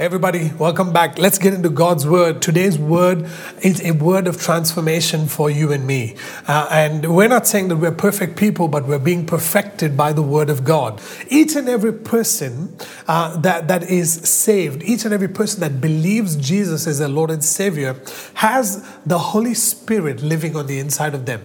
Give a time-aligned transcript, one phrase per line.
[0.00, 1.18] Everybody, welcome back.
[1.18, 2.40] Let's get into God's word.
[2.40, 3.26] Today's word
[3.62, 6.14] is a word of transformation for you and me.
[6.46, 10.22] Uh, and we're not saying that we're perfect people, but we're being perfected by the
[10.22, 11.00] word of God.
[11.26, 12.76] Each and every person
[13.08, 17.32] uh, that, that is saved, each and every person that believes Jesus is their Lord
[17.32, 17.96] and Savior,
[18.34, 21.42] has the Holy Spirit living on the inside of them.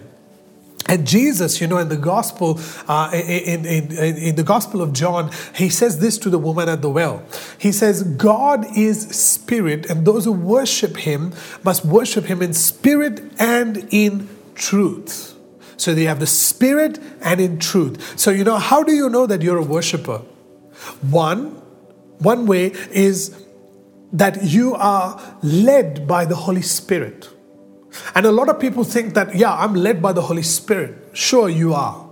[0.86, 5.30] And Jesus, you know, in the gospel, uh, in, in, in, the gospel of John,
[5.54, 7.22] he says this to the woman at the well.
[7.58, 13.22] He says, God is spirit, and those who worship him must worship him in spirit
[13.38, 15.34] and in truth.
[15.78, 18.18] So they have the spirit and in truth.
[18.18, 20.18] So, you know, how do you know that you're a worshiper?
[21.00, 21.62] One,
[22.18, 23.42] one way is
[24.12, 27.28] that you are led by the Holy Spirit.
[28.14, 31.10] And a lot of people think that, yeah, I'm led by the Holy Spirit.
[31.12, 32.04] Sure, you are.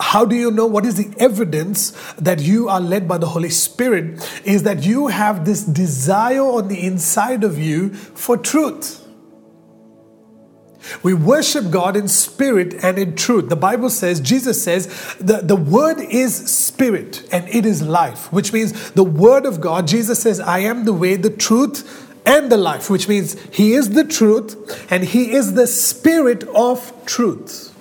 [0.00, 3.50] How do you know what is the evidence that you are led by the Holy
[3.50, 4.22] Spirit?
[4.44, 9.04] Is that you have this desire on the inside of you for truth.
[11.02, 13.48] We worship God in spirit and in truth.
[13.48, 14.86] The Bible says, Jesus says,
[15.20, 19.86] the, the word is spirit and it is life, which means the word of God,
[19.86, 23.90] Jesus says, I am the way, the truth, and the life, which means He is
[23.90, 27.74] the truth and He is the Spirit of truth.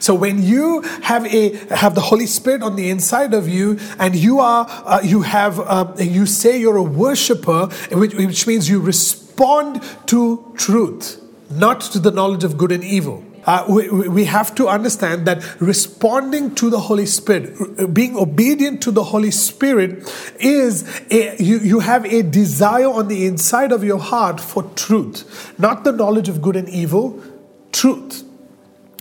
[0.00, 4.14] So when you have a have the Holy Spirit on the inside of you, and
[4.14, 8.80] you are uh, you have uh, you say you're a worshiper, which, which means you
[8.80, 14.54] respond to truth, not to the knowledge of good and evil uh, we, we have
[14.56, 20.84] to understand that responding to the Holy Spirit, being obedient to the Holy Spirit, is
[21.10, 25.84] a, you, you have a desire on the inside of your heart for truth, not
[25.84, 27.22] the knowledge of good and evil,
[27.72, 28.24] truth.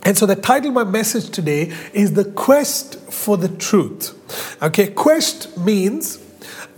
[0.04, 4.62] And so the title of my message today is The Quest for the Truth.
[4.62, 6.20] Okay, quest means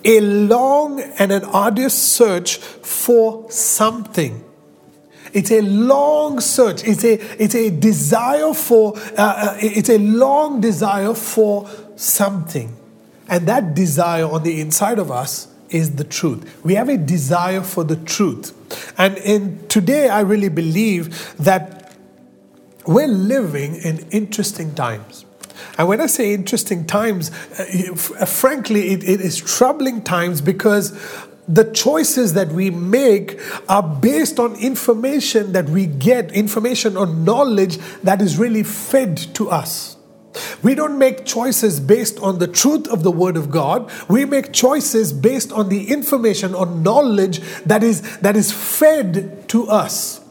[0.05, 4.46] a long and an arduous search for something.
[5.33, 6.83] It's a long search.
[6.83, 12.75] It's a, it's a desire for, uh, uh, it's a long desire for something.
[13.27, 16.63] And that desire on the inside of us is the truth.
[16.63, 18.53] We have a desire for the truth.
[18.97, 21.93] And in today, I really believe that
[22.85, 25.25] we're living in interesting times.
[25.77, 27.95] And when I say interesting times, uh,
[28.25, 30.97] frankly, it, it is troubling times because
[31.47, 37.77] the choices that we make are based on information that we get, information or knowledge
[38.03, 39.97] that is really fed to us.
[40.61, 43.91] We don't make choices based on the truth of the Word of God.
[44.07, 49.67] We make choices based on the information or knowledge that is, that is fed to
[49.67, 50.21] us.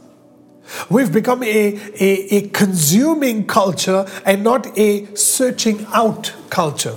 [0.90, 6.96] We've become a, a, a consuming culture and not a searching out culture.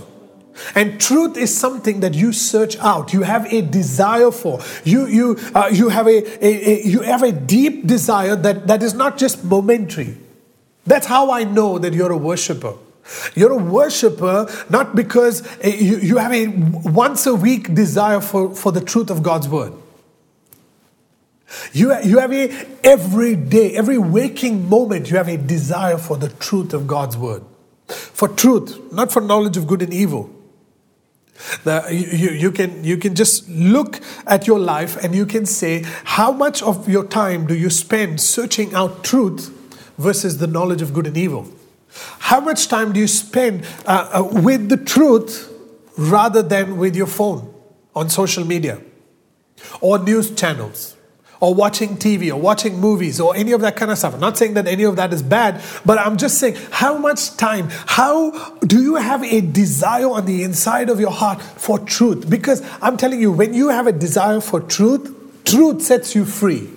[0.75, 3.13] And truth is something that you search out.
[3.13, 4.59] You have a desire for.
[4.83, 8.83] You, you, uh, you, have a, a, a, you have a deep desire that, that
[8.83, 10.17] is not just momentary.
[10.85, 12.75] That's how I know that you're a worshiper.
[13.35, 18.55] You're a worshiper not because uh, you, you have a once a week desire for,
[18.55, 19.73] for the truth of God's word.
[21.73, 26.29] You, you have a every day, every waking moment, you have a desire for the
[26.29, 27.43] truth of God's word.
[27.87, 30.29] For truth, not for knowledge of good and evil.
[31.63, 35.85] The, you, you, can, you can just look at your life and you can say,
[36.03, 39.53] how much of your time do you spend searching out truth
[39.97, 41.47] versus the knowledge of good and evil?
[42.19, 45.51] How much time do you spend uh, uh, with the truth
[45.97, 47.53] rather than with your phone
[47.95, 48.81] on social media
[49.81, 50.95] or news channels?
[51.39, 54.13] Or watching TV or watching movies or any of that kind of stuff.
[54.13, 57.37] I'm not saying that any of that is bad, but I'm just saying how much
[57.37, 62.29] time, how do you have a desire on the inside of your heart for truth?
[62.29, 66.69] Because I'm telling you, when you have a desire for truth, truth sets you free.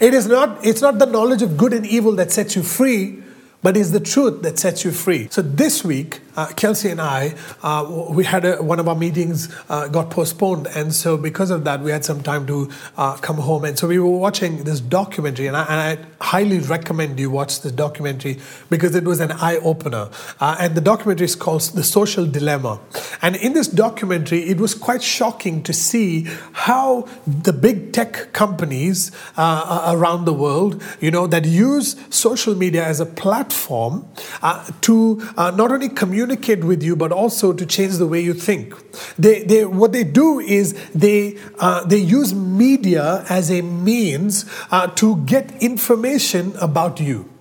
[0.00, 3.23] It is not, it's not the knowledge of good and evil that sets you free,
[3.64, 5.26] but it's the truth that sets you free.
[5.30, 9.48] So this week, uh, Kelsey and I, uh, we had a, one of our meetings
[9.70, 13.36] uh, got postponed, and so because of that, we had some time to uh, come
[13.36, 17.30] home, and so we were watching this documentary, and I, and I highly recommend you
[17.30, 18.38] watch this documentary
[18.68, 20.10] because it was an eye opener.
[20.40, 22.80] Uh, and the documentary is called "The Social Dilemma,"
[23.22, 29.10] and in this documentary, it was quite shocking to see how the big tech companies
[29.38, 33.53] uh, around the world, you know, that use social media as a platform
[34.82, 38.74] to not only communicate communicate with you, but also to change the way you think.
[39.18, 44.88] They, they, what they do is they, uh, they use media as a means uh,
[44.96, 47.33] to get information about you.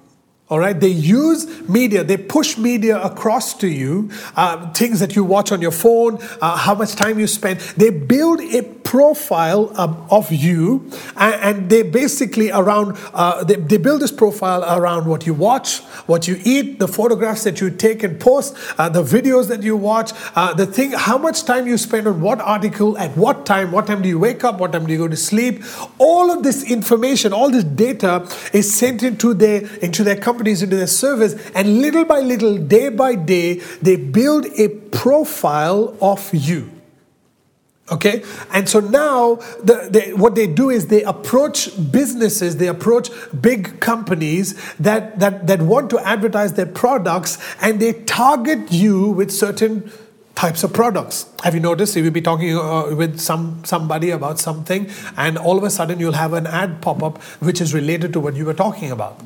[0.53, 5.23] All right, they use media, they push media across to you, uh, things that you
[5.23, 7.59] watch on your phone, uh, how much time you spend.
[7.75, 13.77] They build a profile um, of you, and, and, they basically around, uh, they, they,
[13.77, 18.03] build this profile around what you watch, what you eat, the photographs that you take
[18.03, 21.79] and post, uh, the videos that you watch, uh, the thing, how much time you
[21.79, 24.85] spend on what article, at what time, what time do you wake up, what time
[24.85, 25.63] do you go to sleep.
[25.97, 30.61] All of this information, all this data is sent into their, into their company companies
[30.61, 36.33] into their service, and little by little, day by day, they build a profile of
[36.33, 36.69] you.
[37.91, 43.09] Okay, and so now the, they, what they do is they approach businesses, they approach
[43.39, 49.31] big companies that, that, that want to advertise their products, and they target you with
[49.31, 49.91] certain
[50.35, 51.25] types of products.
[51.43, 51.95] Have you noticed?
[51.95, 55.99] You will be talking uh, with some somebody about something, and all of a sudden
[55.99, 59.21] you'll have an ad pop up which is related to what you were talking about.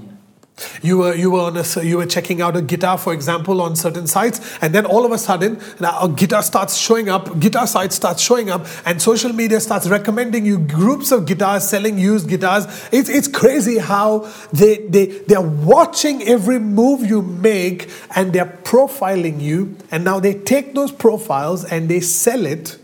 [0.82, 3.76] You were you were on a, you were checking out a guitar, for example, on
[3.76, 7.40] certain sites, and then all of a sudden a guitar starts showing up.
[7.40, 12.00] Guitar sites starts showing up, and social media starts recommending you groups of guitars selling
[12.00, 12.66] used guitars.
[12.92, 19.40] It's it's crazy how they they they're watching every move you make, and they're profiling
[19.40, 19.78] you.
[19.92, 22.78] And now they take those profiles and they sell it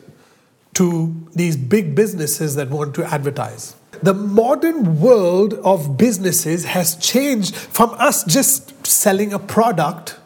[0.76, 7.56] to these big businesses that want to advertise the modern world of businesses has changed
[7.56, 10.20] from us just selling a product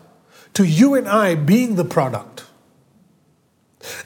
[0.53, 2.45] to you and I being the product.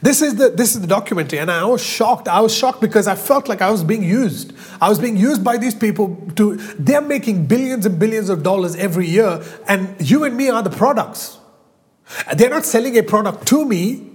[0.02, 2.28] This is the this is the documentary, and I was shocked.
[2.28, 4.54] I was shocked because I felt like I was being used.
[4.80, 8.76] I was being used by these people to they're making billions and billions of dollars
[8.76, 11.40] every year, and you and me are the products.
[12.36, 14.08] They're not selling a product to me.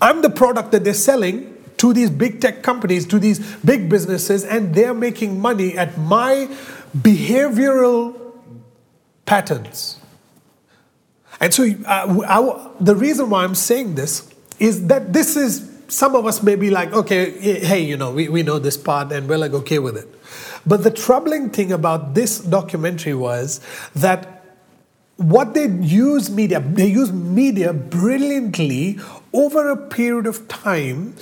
[0.00, 1.53] I'm the product that they're selling,
[1.84, 6.48] to these big tech companies, to these big businesses, and they're making money at my
[6.96, 8.18] behavioral
[9.26, 10.00] patterns.
[11.40, 16.14] And so, uh, I, the reason why I'm saying this is that this is, some
[16.14, 19.28] of us may be like, okay, hey, you know, we, we know this part and
[19.28, 20.08] we're like, okay with it.
[20.64, 23.60] But the troubling thing about this documentary was
[23.94, 24.34] that
[25.16, 28.98] what they use media, they use media brilliantly
[29.34, 31.14] over a period of time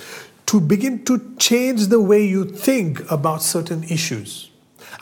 [0.45, 4.49] to begin to change the way you think about certain issues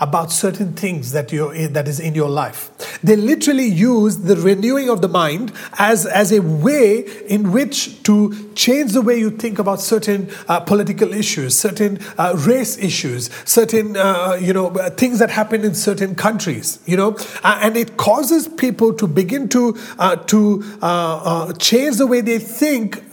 [0.01, 2.71] about certain things that you that is in your life.
[3.03, 8.51] They literally use the renewing of the mind as as a way in which to
[8.53, 13.95] change the way you think about certain uh, political issues certain uh, race issues certain
[13.95, 17.15] uh, you know things that happen in certain countries you know?
[17.44, 22.39] Uh, and it causes people to begin to uh, to uh, change the way they
[22.39, 23.03] think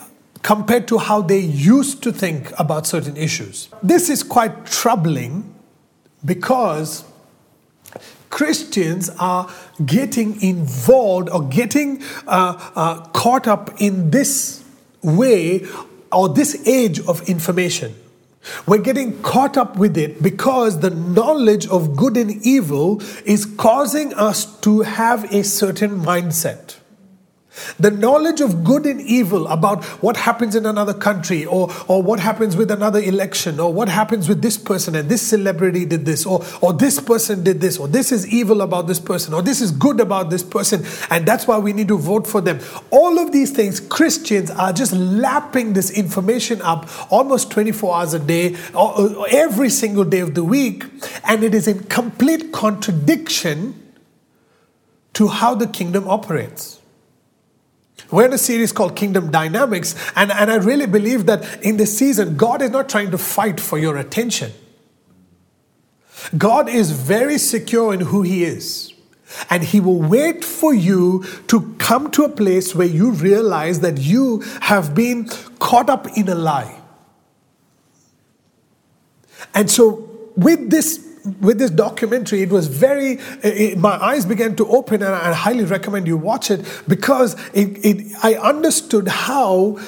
[0.42, 3.68] compared to how they used to think about certain issues.
[3.82, 5.54] This is quite troubling
[6.24, 7.04] because
[8.30, 9.50] Christians are
[9.84, 14.64] getting involved or getting uh, uh, caught up in this
[15.02, 15.66] way
[16.12, 17.94] or this age of information.
[18.66, 24.14] We're getting caught up with it because the knowledge of good and evil is causing
[24.14, 26.77] us to have a certain mindset.
[27.78, 32.20] The knowledge of good and evil about what happens in another country or, or what
[32.20, 36.26] happens with another election or what happens with this person and this celebrity did this
[36.26, 39.60] or, or this person did this or this is evil about this person or this
[39.60, 42.60] is good about this person and that's why we need to vote for them.
[42.90, 48.18] All of these things, Christians are just lapping this information up almost 24 hours a
[48.18, 50.84] day, or every single day of the week,
[51.24, 53.74] and it is in complete contradiction
[55.14, 56.77] to how the kingdom operates.
[58.10, 61.96] We're in a series called Kingdom Dynamics, and, and I really believe that in this
[61.96, 64.52] season, God is not trying to fight for your attention.
[66.36, 68.92] God is very secure in who He is.
[69.50, 73.98] And he will wait for you to come to a place where you realize that
[73.98, 76.80] you have been caught up in a lie.
[79.54, 81.07] And so, with this
[81.40, 85.64] with this documentary, it was very, it, my eyes began to open, and I highly
[85.64, 89.78] recommend you watch it because it, it, I understood how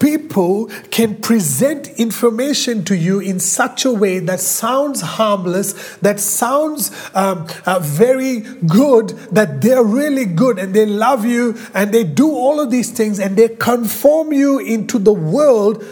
[0.00, 6.90] people can present information to you in such a way that sounds harmless, that sounds
[7.14, 12.30] um, uh, very good, that they're really good and they love you and they do
[12.30, 15.84] all of these things and they conform you into the world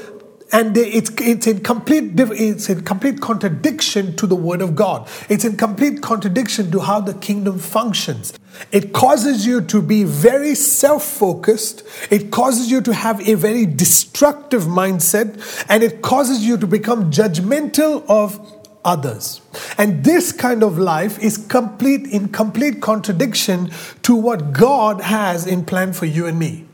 [0.52, 5.08] and it's, it's, in complete, it's in complete contradiction to the Word of God.
[5.28, 8.38] It's in complete contradiction to how the kingdom functions.
[8.72, 13.66] It causes you to be very self focused, it causes you to have a very
[13.66, 18.40] destructive mindset, and it causes you to become judgmental of
[18.84, 19.42] others.
[19.76, 23.70] And this kind of life is complete in complete contradiction
[24.02, 26.67] to what God has in plan for you and me.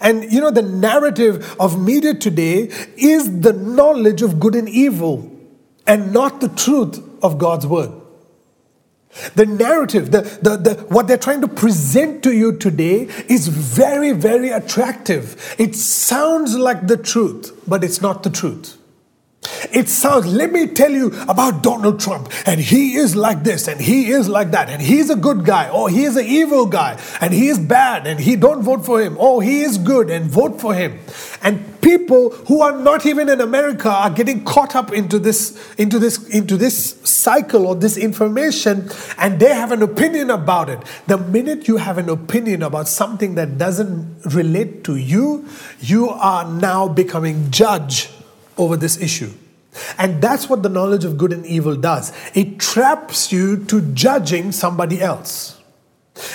[0.00, 5.30] And you know, the narrative of media today is the knowledge of good and evil
[5.86, 7.90] and not the truth of God's word.
[9.36, 14.10] The narrative, the, the, the, what they're trying to present to you today is very,
[14.10, 15.54] very attractive.
[15.56, 18.76] It sounds like the truth, but it's not the truth.
[19.72, 23.80] It sounds, let me tell you about Donald Trump, and he is like this, and
[23.80, 27.00] he is like that, and he's a good guy, or he is an evil guy,
[27.20, 30.26] and he is bad, and he don't vote for him, or he is good, and
[30.26, 30.98] vote for him.
[31.42, 35.98] And people who are not even in America are getting caught up into this, into
[35.98, 40.78] this, into this cycle or this information, and they have an opinion about it.
[41.06, 45.46] The minute you have an opinion about something that doesn't relate to you,
[45.80, 48.08] you are now becoming judge
[48.56, 49.32] over this issue.
[49.98, 54.52] And that's what the knowledge of good and evil does it traps you to judging
[54.52, 55.60] somebody else.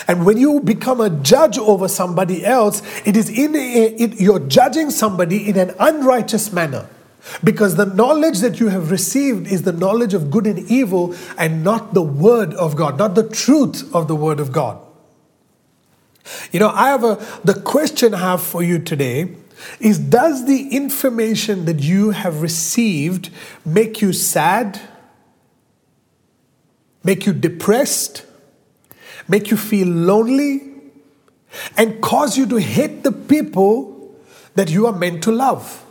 [0.07, 4.41] And when you become a judge over somebody else, it is in a, it, you're
[4.41, 6.89] judging somebody in an unrighteous manner.
[7.43, 11.63] Because the knowledge that you have received is the knowledge of good and evil and
[11.63, 14.79] not the word of God, not the truth of the word of God.
[16.51, 19.35] You know, I have a the question I have for you today
[19.79, 23.29] is does the information that you have received
[23.65, 24.79] make you sad,
[27.03, 28.25] make you depressed,
[29.27, 30.73] make you feel lonely,
[31.77, 34.15] and cause you to hate the people
[34.55, 35.85] that you are meant to love?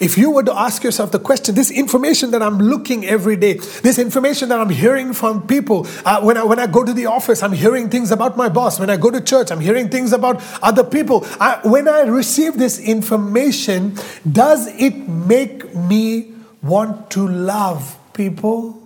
[0.00, 3.54] If you were to ask yourself the question, this information that I'm looking every day,
[3.82, 7.06] this information that I'm hearing from people, uh, when, I, when I go to the
[7.06, 8.78] office, I'm hearing things about my boss.
[8.78, 11.26] When I go to church, I'm hearing things about other people.
[11.40, 13.96] I, when I receive this information,
[14.30, 18.82] does it make me want to love people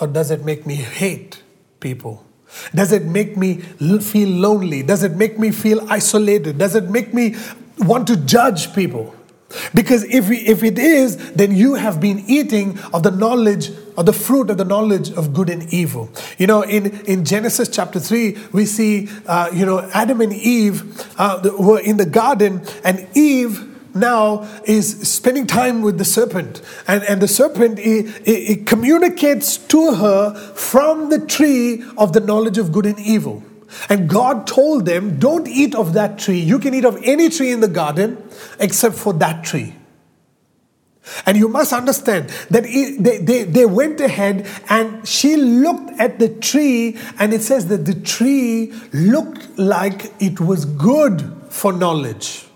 [0.00, 1.42] or does it make me hate
[1.80, 2.24] people?
[2.74, 4.82] Does it make me feel lonely?
[4.82, 6.58] Does it make me feel isolated?
[6.58, 7.36] Does it make me
[7.78, 9.14] want to judge people?
[9.74, 14.06] Because if, we, if it is, then you have been eating of the knowledge of
[14.06, 16.10] the fruit of the knowledge of good and evil.
[16.36, 21.06] You know, in, in Genesis chapter 3, we see, uh, you know, Adam and Eve
[21.18, 26.60] uh, were in the garden, and Eve now is spending time with the serpent.
[26.88, 32.72] And, and the serpent it, communicates to her from the tree of the knowledge of
[32.72, 33.42] good and evil.
[33.88, 36.38] And God told them, Don't eat of that tree.
[36.38, 38.22] You can eat of any tree in the garden
[38.58, 39.74] except for that tree.
[41.26, 46.28] And you must understand that they, they, they went ahead and she looked at the
[46.30, 52.46] tree, and it says that the tree looked like it was good for knowledge.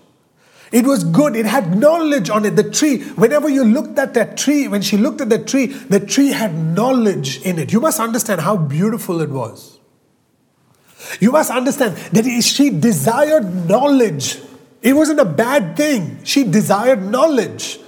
[0.71, 1.35] It was good.
[1.35, 2.55] It had knowledge on it.
[2.55, 5.99] The tree, whenever you looked at that tree, when she looked at the tree, the
[5.99, 7.71] tree had knowledge in it.
[7.71, 9.78] You must understand how beautiful it was.
[11.19, 14.39] You must understand that she desired knowledge.
[14.81, 16.23] It wasn't a bad thing.
[16.23, 17.79] She desired knowledge.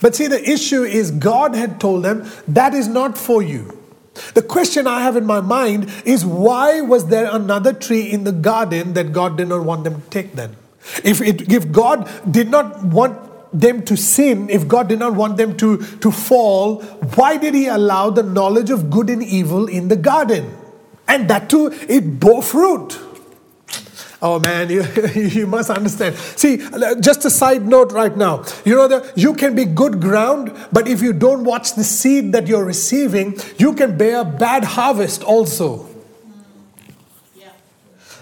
[0.00, 3.78] But see, the issue is God had told them that is not for you.
[4.34, 8.32] The question I have in my mind is why was there another tree in the
[8.32, 10.56] garden that God did not want them to take then?
[11.02, 13.18] If, it, if God did not want
[13.52, 16.82] them to sin, if God did not want them to, to fall,
[17.16, 20.56] why did He allow the knowledge of good and evil in the garden?
[21.06, 22.98] And that too, it bore fruit.
[24.22, 24.82] Oh man, you,
[25.14, 26.16] you must understand.
[26.16, 26.56] See,
[27.00, 28.44] just a side note right now.
[28.64, 32.32] You know that you can be good ground, but if you don't watch the seed
[32.32, 35.93] that you're receiving, you can bear bad harvest also.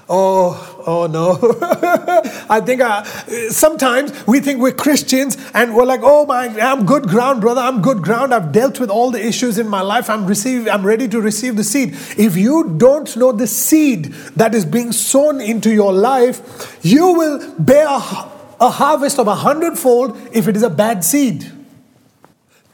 [0.09, 1.39] Oh, oh no.
[2.51, 3.05] I think uh,
[3.51, 7.61] sometimes we think we're Christians and we're like, oh my, I'm good ground, brother.
[7.61, 8.35] I'm good ground.
[8.35, 10.11] I've dealt with all the issues in my life.
[10.11, 11.95] I'm receive, I'm ready to receive the seed.
[12.19, 14.07] If you don't know the seed
[14.37, 20.17] that is being sown into your life, you will bear a harvest of a hundredfold
[20.33, 21.51] if it is a bad seed.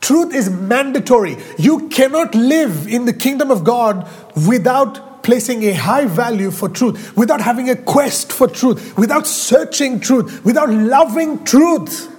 [0.01, 1.37] Truth is mandatory.
[1.59, 4.09] You cannot live in the kingdom of God
[4.47, 10.01] without placing a high value for truth, without having a quest for truth, without searching
[10.01, 12.18] truth, without loving truth.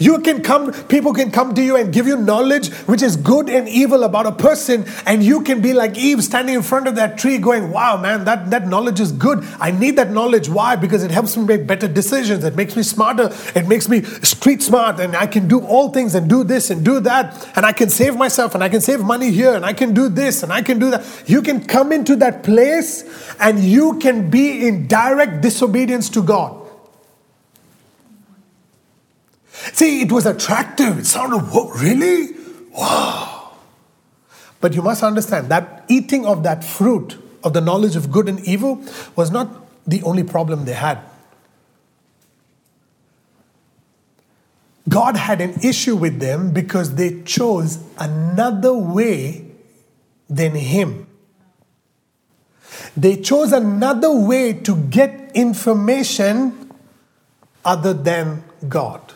[0.00, 3.48] You can come, people can come to you and give you knowledge which is good
[3.50, 6.94] and evil about a person, and you can be like Eve standing in front of
[6.96, 9.44] that tree going, Wow, man, that, that knowledge is good.
[9.60, 10.48] I need that knowledge.
[10.48, 10.76] Why?
[10.76, 12.44] Because it helps me make better decisions.
[12.44, 13.30] It makes me smarter.
[13.54, 16.84] It makes me street smart, and I can do all things and do this and
[16.84, 19.72] do that, and I can save myself, and I can save money here, and I
[19.72, 21.04] can do this, and I can do that.
[21.26, 23.04] You can come into that place
[23.40, 26.65] and you can be in direct disobedience to God.
[29.72, 30.98] See, it was attractive.
[30.98, 31.42] It sounded,
[31.80, 32.34] really?
[32.72, 33.52] Wow.
[34.60, 38.40] But you must understand that eating of that fruit of the knowledge of good and
[38.40, 38.82] evil
[39.14, 39.48] was not
[39.86, 40.98] the only problem they had.
[44.88, 49.44] God had an issue with them because they chose another way
[50.28, 51.06] than Him.
[52.96, 56.70] They chose another way to get information
[57.64, 59.12] other than God.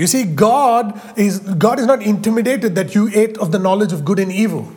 [0.00, 4.02] You see, God is, God is not intimidated that you ate of the knowledge of
[4.02, 4.72] good and evil.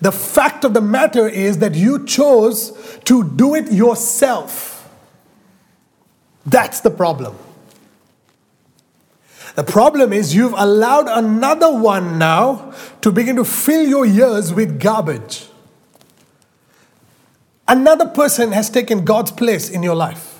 [0.00, 2.70] The fact of the matter is that you chose
[3.06, 4.88] to do it yourself.
[6.44, 7.34] That's the problem.
[9.56, 14.78] The problem is you've allowed another one now to begin to fill your ears with
[14.78, 15.48] garbage.
[17.66, 20.35] Another person has taken God's place in your life.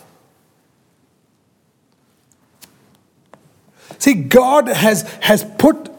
[3.99, 5.91] See, God has, has put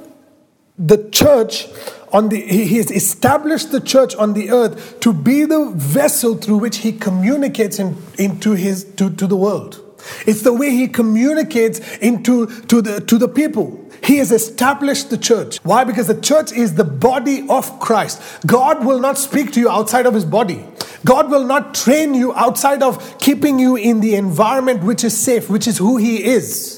[0.77, 1.67] the church
[2.13, 6.57] on the he has established the church on the earth to be the vessel through
[6.57, 9.83] which he communicates in, into his to, to the world.
[10.25, 13.83] It's the way he communicates into to the to the people.
[14.03, 15.57] He has established the church.
[15.63, 15.83] Why?
[15.83, 18.21] Because the church is the body of christ.
[18.45, 20.63] God will not speak to you outside of his body.
[21.03, 25.49] God will not train you outside of keeping you in the environment which is safe
[25.49, 26.76] which is who he is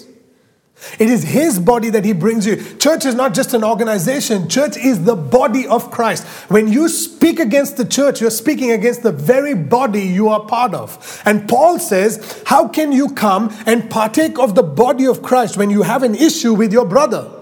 [0.97, 2.57] it is His body that He brings you.
[2.77, 6.25] Church is not just an organization, church is the body of Christ.
[6.49, 10.73] When you speak against the church, you're speaking against the very body you are part
[10.73, 11.21] of.
[11.25, 15.69] And Paul says, How can you come and partake of the body of Christ when
[15.69, 17.38] you have an issue with your brother?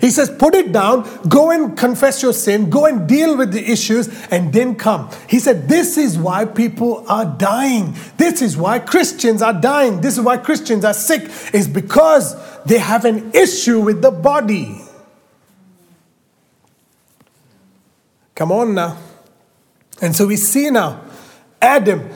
[0.00, 3.70] He says, put it down, go and confess your sin, go and deal with the
[3.70, 5.08] issues, and then come.
[5.28, 7.94] He said, This is why people are dying.
[8.16, 10.00] This is why Christians are dying.
[10.00, 14.80] This is why Christians are sick, is because they have an issue with the body.
[18.34, 18.98] Come on now.
[20.00, 21.02] And so we see now,
[21.62, 22.08] Adam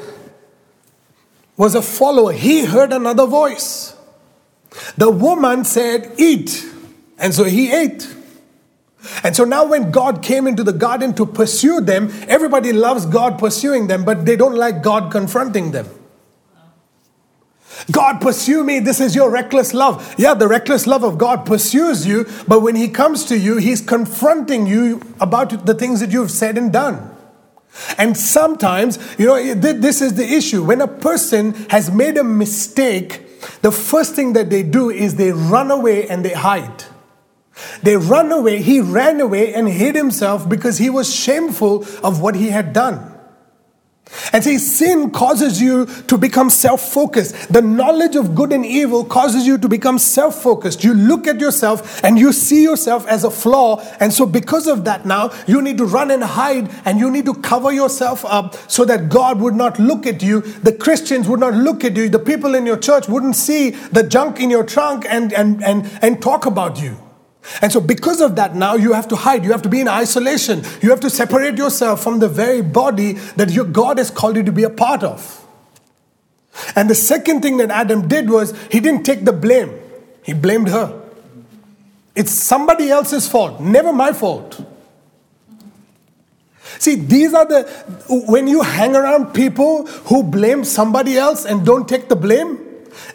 [1.57, 2.33] was a follower.
[2.33, 3.97] He heard another voice.
[4.97, 6.71] The woman said, Eat.
[7.23, 8.15] And so he ate.
[9.25, 13.39] And so now, when God came into the garden to pursue them, everybody loves God
[13.39, 15.89] pursuing them, but they don't like God confronting them.
[17.91, 18.79] God, pursue me.
[18.79, 20.15] This is your reckless love.
[20.19, 23.81] Yeah, the reckless love of God pursues you, but when He comes to you, He's
[23.81, 27.09] confronting you about the things that you've said and done.
[27.99, 30.63] And sometimes, you know, this is the issue.
[30.63, 33.23] When a person has made a mistake,
[33.63, 36.85] the first thing that they do is they run away and they hide.
[37.83, 38.63] They run away.
[38.63, 43.13] He ran away and hid himself because he was shameful of what he had done.
[44.33, 47.53] And see, sin causes you to become self focused.
[47.53, 50.85] The knowledge of good and evil causes you to become self focused.
[50.85, 53.81] You look at yourself and you see yourself as a flaw.
[54.01, 57.25] And so, because of that, now you need to run and hide and you need
[57.25, 60.41] to cover yourself up so that God would not look at you.
[60.41, 62.09] The Christians would not look at you.
[62.09, 65.91] The people in your church wouldn't see the junk in your trunk and, and, and,
[66.03, 66.97] and talk about you.
[67.61, 69.45] And so, because of that, now you have to hide.
[69.45, 70.63] You have to be in isolation.
[70.81, 74.43] You have to separate yourself from the very body that your God has called you
[74.45, 75.45] to be a part of.
[76.77, 79.79] And the second thing that Adam did was he didn't take the blame,
[80.23, 81.01] he blamed her.
[82.15, 84.65] It's somebody else's fault, never my fault.
[86.79, 87.63] See, these are the,
[88.29, 92.59] when you hang around people who blame somebody else and don't take the blame,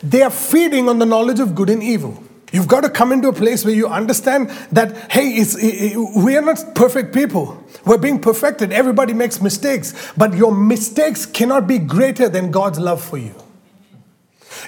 [0.01, 2.23] they are feeding on the knowledge of good and evil.
[2.51, 6.41] You've got to come into a place where you understand that, hey, it, we are
[6.41, 7.61] not perfect people.
[7.85, 8.71] We're being perfected.
[8.71, 9.93] Everybody makes mistakes.
[10.15, 13.35] But your mistakes cannot be greater than God's love for you.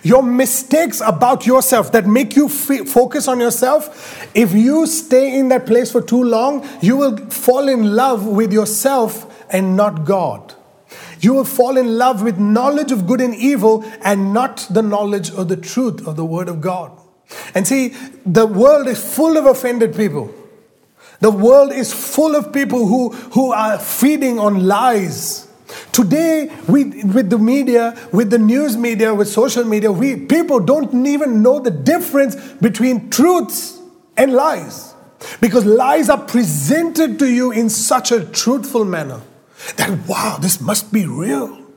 [0.04, 5.50] Your mistakes about yourself that make you f- focus on yourself, if you stay in
[5.50, 10.54] that place for too long, you will fall in love with yourself and not God.
[11.22, 15.32] You will fall in love with knowledge of good and evil and not the knowledge
[15.32, 16.92] of the truth of the Word of God.
[17.54, 17.90] And see,
[18.26, 20.34] the world is full of offended people.
[21.20, 25.48] The world is full of people who, who are feeding on lies.
[25.92, 31.06] Today, we, with the media, with the news media, with social media, we, people don't
[31.06, 33.80] even know the difference between truths
[34.18, 34.94] and lies.
[35.42, 39.22] Because lies are presented to you in such a truthful manner
[39.76, 41.69] that, wow, this must be real.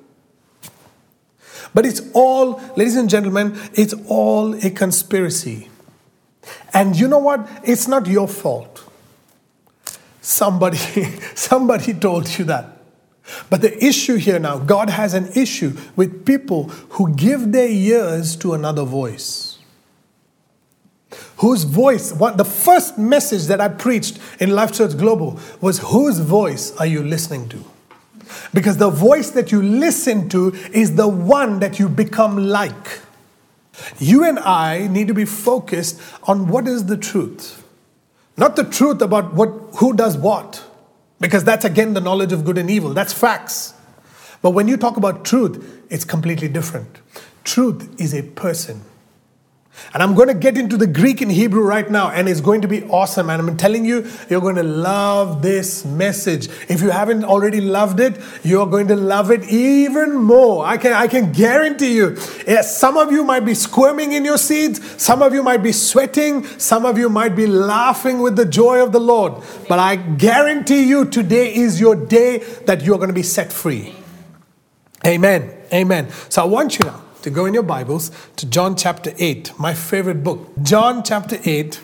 [1.74, 5.68] But it's all, ladies and gentlemen, it's all a conspiracy.
[6.74, 7.48] And you know what?
[7.64, 8.85] It's not your fault.
[10.20, 10.76] Somebody,
[11.35, 12.78] somebody told you that.
[13.48, 18.37] But the issue here now, God has an issue with people who give their ears
[18.37, 19.52] to another voice.
[21.42, 26.20] whose voice, what the first message that I preached in Life Church Global was whose
[26.20, 27.64] voice are you listening to?
[28.52, 33.00] Because the voice that you listen to is the one that you become like.
[33.98, 37.64] You and I need to be focused on what is the truth.
[38.36, 40.64] Not the truth about what who does what.
[41.20, 42.92] Because that's again the knowledge of good and evil.
[42.92, 43.74] That's facts.
[44.42, 46.98] But when you talk about truth, it's completely different.
[47.44, 48.82] Truth is a person.
[49.94, 52.62] And I'm going to get into the Greek and Hebrew right now, and it's going
[52.62, 53.28] to be awesome.
[53.28, 56.48] And I'm telling you, you're going to love this message.
[56.68, 60.64] If you haven't already loved it, you're going to love it even more.
[60.64, 62.16] I can, I can guarantee you.
[62.46, 65.72] Yes, some of you might be squirming in your seats, some of you might be
[65.72, 69.42] sweating, some of you might be laughing with the joy of the Lord.
[69.68, 73.94] But I guarantee you, today is your day that you're going to be set free.
[75.06, 75.50] Amen.
[75.72, 76.11] Amen.
[76.28, 79.74] So I want you now to go in your Bibles to John chapter 8, my
[79.74, 80.50] favorite book.
[80.62, 81.80] John chapter 8,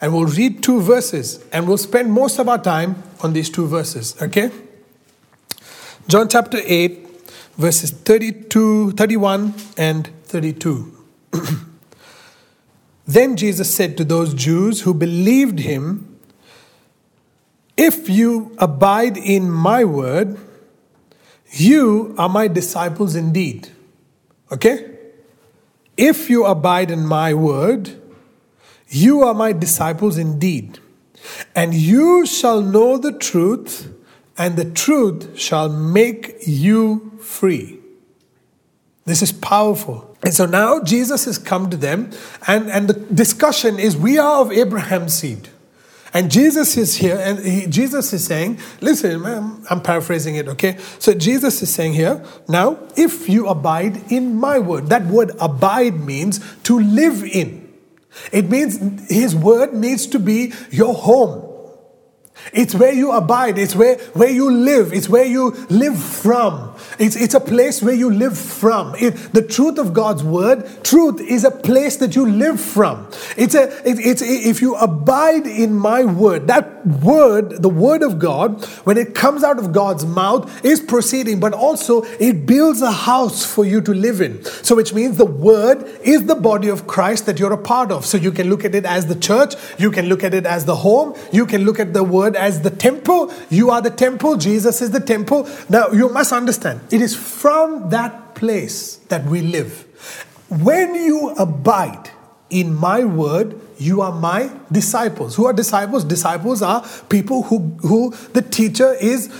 [0.00, 3.68] and we'll read two verses, and we'll spend most of our time on these two
[3.68, 4.50] verses, okay?
[6.08, 7.06] John chapter 8,
[7.56, 11.04] verses 32, 31, and 32.
[13.06, 16.18] then Jesus said to those Jews who believed him,
[17.76, 20.36] If you abide in my word,
[21.52, 23.70] you are my disciples indeed.
[24.52, 24.96] Okay?
[25.96, 28.00] If you abide in my word,
[28.88, 30.78] you are my disciples indeed.
[31.54, 33.92] And you shall know the truth,
[34.36, 37.80] and the truth shall make you free.
[39.04, 40.16] This is powerful.
[40.22, 42.10] And so now Jesus has come to them,
[42.46, 45.48] and, and the discussion is we are of Abraham's seed.
[46.14, 49.24] And Jesus is here, and he, Jesus is saying, listen,
[49.68, 50.78] I'm paraphrasing it, okay?
[50.98, 56.00] So Jesus is saying here, now, if you abide in my word, that word abide
[56.00, 57.68] means to live in.
[58.32, 61.44] It means his word needs to be your home.
[62.52, 66.74] It's where you abide, it's where, where you live, it's where you live from.
[66.98, 68.94] It's, it's a place where you live from.
[68.96, 73.08] It, the truth of God's word, truth is a place that you live from.
[73.36, 78.18] It's a, it, it's, if you abide in my word, that word, the word of
[78.18, 82.92] God, when it comes out of God's mouth, is proceeding, but also it builds a
[82.92, 84.42] house for you to live in.
[84.44, 88.04] So, which means the word is the body of Christ that you're a part of.
[88.04, 90.64] So, you can look at it as the church, you can look at it as
[90.64, 93.32] the home, you can look at the word as the temple.
[93.50, 95.48] You are the temple, Jesus is the temple.
[95.68, 99.84] Now, you must understand it is from that place that we live.
[100.48, 102.10] When you abide
[102.50, 105.36] in my word, you are my disciples.
[105.36, 106.04] Who are disciples?
[106.04, 109.32] Disciples are people who, who the teacher is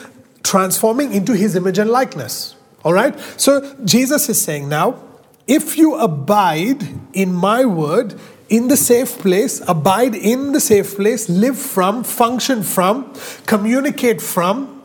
[0.42, 2.54] transforming into his image and likeness.
[2.84, 3.18] All right?
[3.36, 5.02] So Jesus is saying now,
[5.46, 11.28] if you abide in my word, in the safe place, abide in the safe place,
[11.28, 13.12] live from, function from,
[13.46, 14.82] communicate from,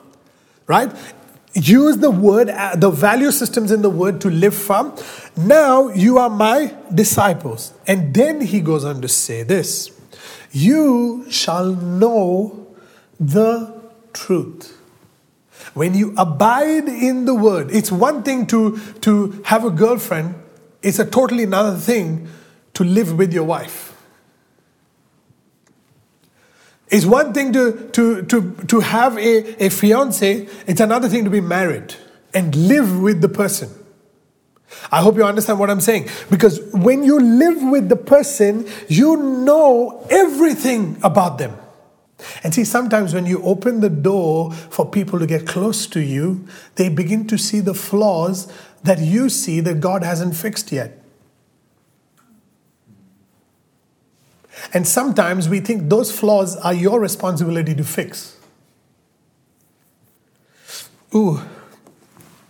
[0.68, 0.92] right?
[1.54, 4.96] Use the word, uh, the value systems in the word to live from.
[5.38, 7.74] Now you are my disciples.
[7.88, 9.92] And then he goes on to say this
[10.52, 12.68] You shall know
[13.20, 13.82] the
[14.14, 14.80] truth.
[15.74, 20.36] When you abide in the word, it's one thing to, to have a girlfriend,
[20.82, 22.28] it's a totally another thing
[22.74, 23.93] to live with your wife.
[26.94, 31.32] It's one thing to, to, to, to have a, a fiance, it's another thing to
[31.32, 31.96] be married
[32.36, 33.72] and live with the person.
[34.92, 36.08] I hope you understand what I'm saying.
[36.30, 41.58] Because when you live with the person, you know everything about them.
[42.44, 46.48] And see, sometimes when you open the door for people to get close to you,
[46.76, 48.54] they begin to see the flaws
[48.84, 51.03] that you see that God hasn't fixed yet.
[54.74, 58.38] And sometimes we think those flaws are your responsibility to fix.
[61.16, 61.42] Ooh,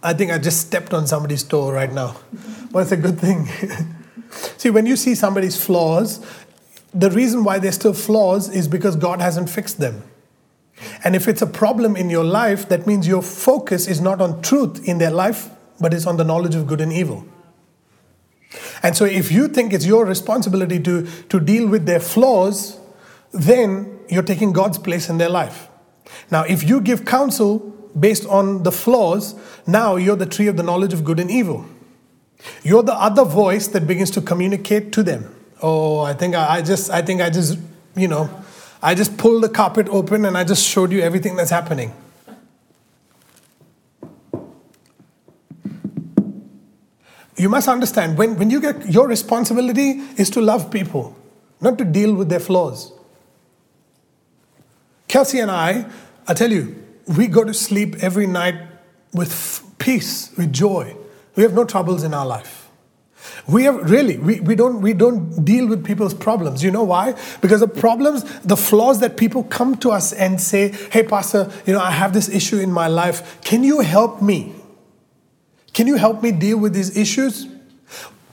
[0.02, 2.18] I think I just stepped on somebody's toe right now.
[2.72, 3.48] But it's a good thing.
[4.58, 6.26] see, when you see somebody's flaws,
[6.94, 10.04] the reason why they're still flaws is because God hasn't fixed them.
[11.04, 14.42] And if it's a problem in your life, that means your focus is not on
[14.42, 17.26] truth in their life, but it's on the knowledge of good and evil.
[18.82, 22.80] And so, if you think it's your responsibility to, to deal with their flaws,
[23.32, 25.68] then you're taking God's place in their life.
[26.30, 27.60] Now, if you give counsel
[28.00, 29.36] based on the flaws,
[29.68, 31.66] now you're the tree of the knowledge of good and evil.
[32.64, 35.34] You're the other voice that begins to communicate to them.
[35.62, 37.58] Oh, I think I, I just, I think I just,
[37.96, 38.30] you know,
[38.82, 41.94] I just pulled the carpet open and I just showed you everything that's happening.
[47.44, 51.14] You must understand when, when you get your responsibility is to love people
[51.60, 52.94] not to deal with their flaws.
[55.10, 55.86] Kelsey and I,
[56.26, 56.82] I tell you,
[57.18, 58.56] we go to sleep every night
[59.14, 60.96] with peace, with joy.
[61.36, 62.70] We have no troubles in our life.
[63.46, 66.64] We have really, we, we, don't, we don't deal with people's problems.
[66.64, 67.14] You know why?
[67.42, 71.74] Because the problems, the flaws that people come to us and say, hey, Pastor, you
[71.74, 73.42] know, I have this issue in my life.
[73.42, 74.56] Can you help me?
[75.74, 77.48] Can you help me deal with these issues?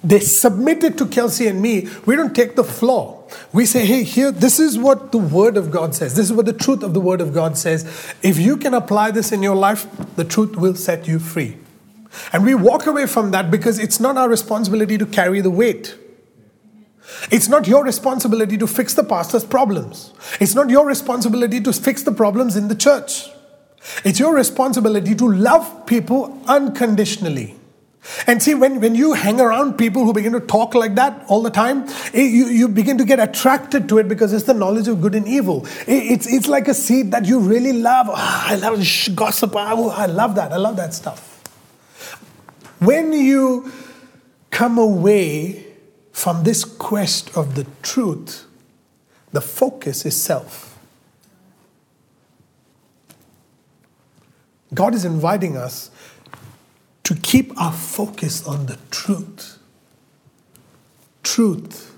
[0.02, 1.88] They submit it to Kelsey and me.
[2.06, 3.22] We don't take the flaw.
[3.52, 6.14] We say, hey, here, this is what the Word of God says.
[6.14, 8.14] This is what the truth of the Word of God says.
[8.22, 11.58] If you can apply this in your life, the truth will set you free.
[12.32, 15.96] And we walk away from that because it's not our responsibility to carry the weight.
[17.30, 20.12] It's not your responsibility to fix the pastor's problems.
[20.40, 23.28] It's not your responsibility to fix the problems in the church.
[24.04, 27.56] It's your responsibility to love people unconditionally.
[28.26, 31.42] And see, when, when you hang around people who begin to talk like that all
[31.42, 34.88] the time, it, you, you begin to get attracted to it because it's the knowledge
[34.88, 35.66] of good and evil.
[35.86, 38.06] It, it's, it's like a seed that you really love.
[38.08, 38.82] Oh, I love
[39.14, 39.54] gossip.
[39.54, 40.52] Ah, oh, I love that.
[40.52, 41.26] I love that stuff.
[42.80, 43.70] When you
[44.50, 45.66] come away
[46.12, 48.46] from this quest of the truth,
[49.32, 50.69] the focus is self.
[54.72, 55.90] God is inviting us
[57.04, 59.58] to keep our focus on the truth.
[61.22, 61.94] Truth.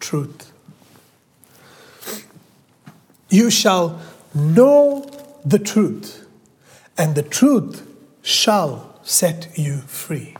[0.00, 0.52] Truth.
[3.28, 4.00] You shall
[4.34, 5.10] know
[5.44, 6.26] the truth,
[6.96, 7.86] and the truth
[8.22, 10.34] shall set you free.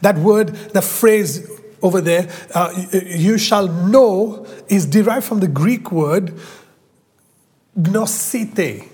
[0.00, 1.48] That word, the phrase
[1.82, 6.34] over there, uh, you shall know, is derived from the Greek word
[7.76, 8.88] gnosite.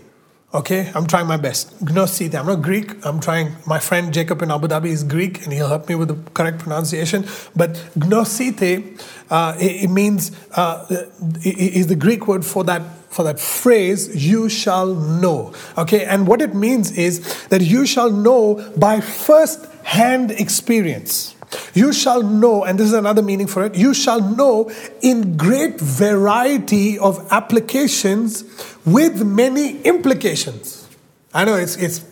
[0.55, 1.85] Okay, I'm trying my best.
[1.85, 2.33] Gnosite.
[2.37, 3.05] I'm not Greek.
[3.05, 3.57] I'm trying.
[3.67, 6.61] My friend Jacob in Abu Dhabi is Greek, and he'll help me with the correct
[6.61, 7.27] pronunciation.
[7.57, 10.87] But gnosite, uh, it, it, means uh,
[11.45, 15.53] is the Greek word for that for that phrase, you shall know.
[15.77, 21.34] Okay, and what it means is that you shall know by first hand experience.
[21.75, 24.71] You shall know, and this is another meaning for it, you shall know
[25.03, 28.45] in great variety of applications
[28.85, 30.89] with many implications.
[31.33, 32.05] I know it's, it's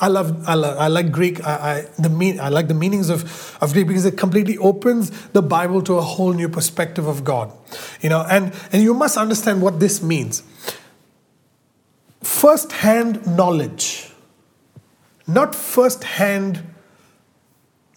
[0.00, 1.46] I love, I love, I like Greek.
[1.46, 5.10] I, I, the mean, I like the meanings of, of Greek because it completely opens
[5.28, 7.52] the Bible to a whole new perspective of God.
[8.00, 10.42] You know, and, and you must understand what this means.
[12.22, 14.10] First hand knowledge,
[15.26, 16.64] not first hand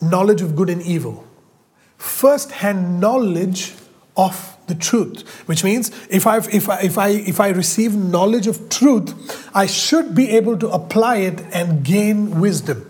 [0.10, 1.28] knowledge of good and evil.
[1.98, 3.74] First hand knowledge
[4.16, 8.46] of the truth which means if i if I, if I if i receive knowledge
[8.46, 12.90] of truth i should be able to apply it and gain wisdom.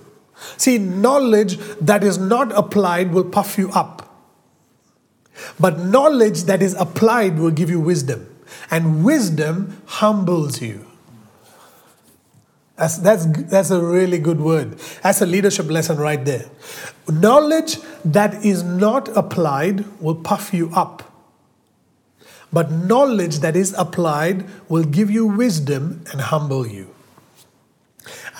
[0.57, 4.09] See knowledge that is not applied will puff you up.
[5.59, 8.29] But knowledge that is applied will give you wisdom.
[8.69, 10.85] And wisdom humbles you
[12.83, 14.77] that's, that's, that's a really good word.
[15.03, 16.45] That's a leadership lesson right there.
[17.09, 21.09] Knowledge that is not applied will puff you up.
[22.51, 26.93] But knowledge that is applied will give you wisdom and humble you.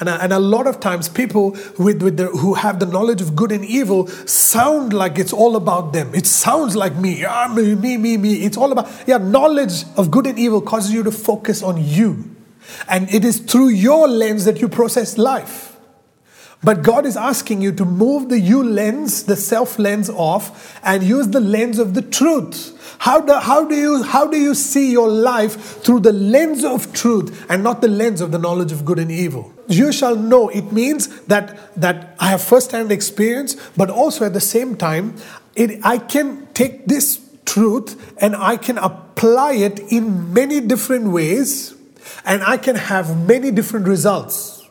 [0.01, 3.37] And a, and a lot of times, people with, with who have the knowledge of
[3.37, 6.13] good and evil sound like it's all about them.
[6.13, 8.33] It sounds like me, ah, me, me, me, me.
[8.43, 12.33] It's all about, yeah, knowledge of good and evil causes you to focus on you.
[12.87, 15.73] And it is through your lens that you process life.
[16.63, 21.03] But God is asking you to move the you lens, the self lens off, and
[21.03, 22.69] use the lens of the truth.
[22.99, 26.93] How do, how, do you, how do you see your life through the lens of
[26.93, 29.53] truth and not the lens of the knowledge of good and evil?
[29.67, 30.47] You shall know.
[30.47, 35.15] It means that, that I have first hand experience, but also at the same time,
[35.55, 41.75] it, I can take this truth and I can apply it in many different ways,
[42.25, 44.63] and I can have many different results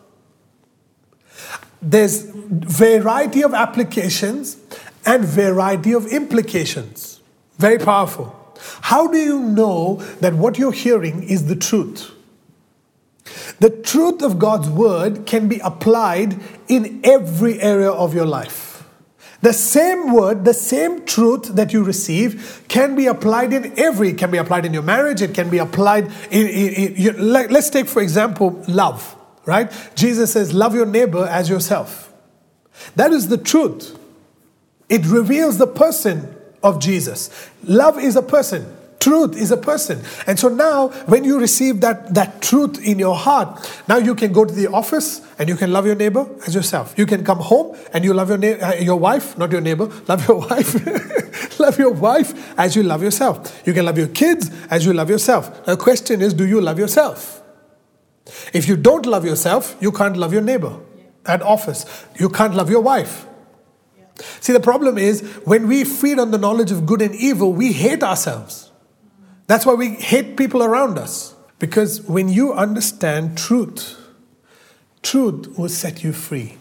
[1.83, 4.57] there's variety of applications
[5.05, 7.21] and variety of implications.
[7.59, 8.39] Very powerful.
[8.83, 12.13] How do you know that what you're hearing is the truth?
[13.59, 18.72] The truth of God's word can be applied in every area of your life.
[19.43, 24.19] The same word, the same truth that you receive can be applied in every, it
[24.19, 27.87] can be applied in your marriage, it can be applied in, in, in let's take
[27.87, 29.73] for example, love right?
[29.95, 32.13] Jesus says, Love your neighbor as yourself.
[32.97, 33.99] That is the truth.
[34.89, 37.31] It reveals the person of Jesus.
[37.65, 38.77] Love is a person.
[39.03, 40.01] Truth is a person.
[40.29, 44.33] And so now, when you receive that, that truth in your heart, now you can
[44.33, 46.95] go to the office and you can love your neighbor as yourself.
[46.97, 49.87] You can come home and you love your, na- uh, your wife, not your neighbor,
[50.07, 50.77] love your wife
[51.59, 53.63] love your wife as you love yourself.
[53.67, 55.65] You can love your kids as you love yourself.
[55.65, 57.43] The question is, do you love yourself?
[58.53, 60.79] If you don't love yourself, you can't love your neighbor
[61.27, 61.87] at office.
[62.19, 63.27] You can't love your wife.
[64.41, 67.73] See, the problem is when we feed on the knowledge of good and evil, we
[67.73, 68.72] hate ourselves.
[69.47, 71.35] That's why we hate people around us.
[71.59, 73.97] Because when you understand truth,
[75.03, 76.57] truth will set you free.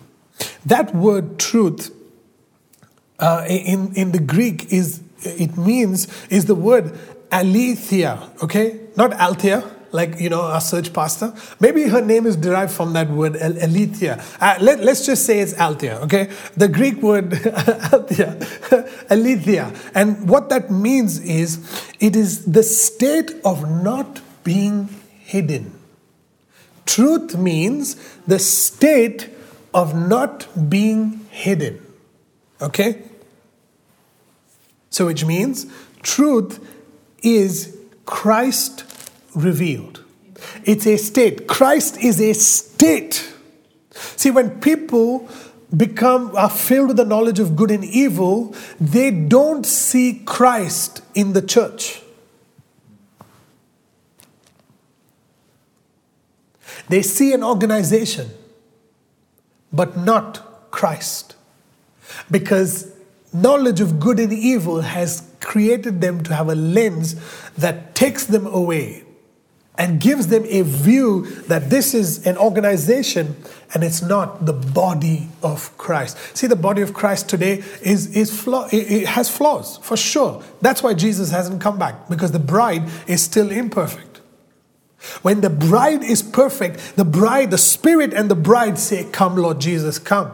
[0.66, 1.92] That word truth
[3.20, 6.98] uh, in, in the Greek is it means is the word
[7.32, 8.80] aletheia, okay?
[8.96, 13.10] Not althea, like you know a search pastor maybe her name is derived from that
[13.10, 16.30] word aletheia uh, let, let's just say it's althea okay?
[16.56, 17.34] The greek word
[17.94, 18.36] althea
[19.10, 21.60] aletheia and what that means is
[22.00, 25.78] it is the state of not being hidden.
[26.86, 29.30] Truth means the state
[29.74, 31.86] of not being hidden
[32.62, 33.04] okay?
[34.90, 35.68] So which means
[36.02, 36.60] truth
[37.24, 38.84] is christ
[39.36, 40.04] revealed.
[40.64, 41.48] It's a state.
[41.48, 43.34] Christ is a state.
[43.92, 45.30] See, when people
[45.76, 51.34] become are filled with the knowledge of good and evil, they don't see Christ in
[51.34, 52.02] the church.
[56.90, 58.32] They see an organization,
[59.72, 61.36] but not Christ.
[62.30, 62.92] Because
[63.32, 67.16] knowledge of good and evil has created them to have a lens
[67.56, 69.04] that takes them away
[69.78, 73.36] and gives them a view that this is an organization
[73.74, 76.18] and it's not the body of Christ.
[76.36, 80.44] See, the body of Christ today is, is flaw, it, it has flaws, for sure.
[80.62, 84.20] That's why Jesus hasn't come back, because the bride is still imperfect.
[85.24, 89.60] When the bride is perfect, the bride, the spirit and the bride say, Come, Lord
[89.60, 90.32] Jesus, come.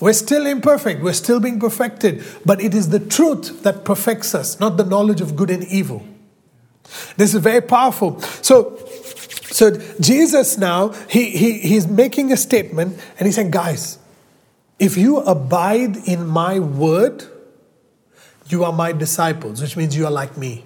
[0.00, 4.58] We're still imperfect, we're still being perfected, but it is the truth that perfects us,
[4.58, 6.04] not the knowledge of good and evil.
[7.16, 8.20] This is very powerful.
[8.20, 8.76] So,
[9.50, 9.70] so
[10.00, 13.98] Jesus now, he, he, he's making a statement and he's saying, guys,
[14.78, 17.24] if you abide in my word,
[18.48, 20.64] you are my disciples, which means you are like me.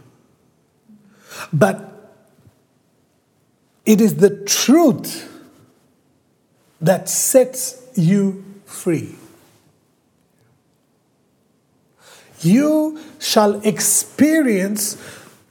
[1.53, 1.85] But
[3.85, 5.25] it is the truth
[6.81, 9.15] that sets you free.
[12.41, 14.97] You shall experience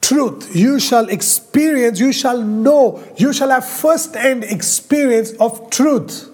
[0.02, 0.56] truth.
[0.56, 6.30] You shall experience, you shall know, you shall have first hand experience of truth.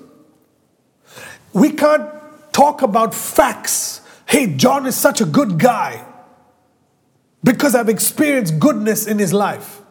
[1.54, 2.10] We can't
[2.52, 4.02] talk about facts.
[4.26, 6.06] Hey, John is such a good guy
[7.43, 9.82] because I've experienced goodness in his life.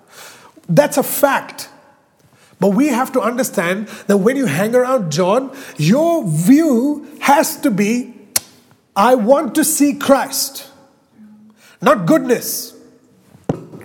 [0.68, 1.68] That's a fact.
[2.58, 7.70] But we have to understand that when you hang around John, your view has to
[7.70, 8.14] be
[8.94, 10.68] I want to see Christ,
[11.80, 12.71] not goodness.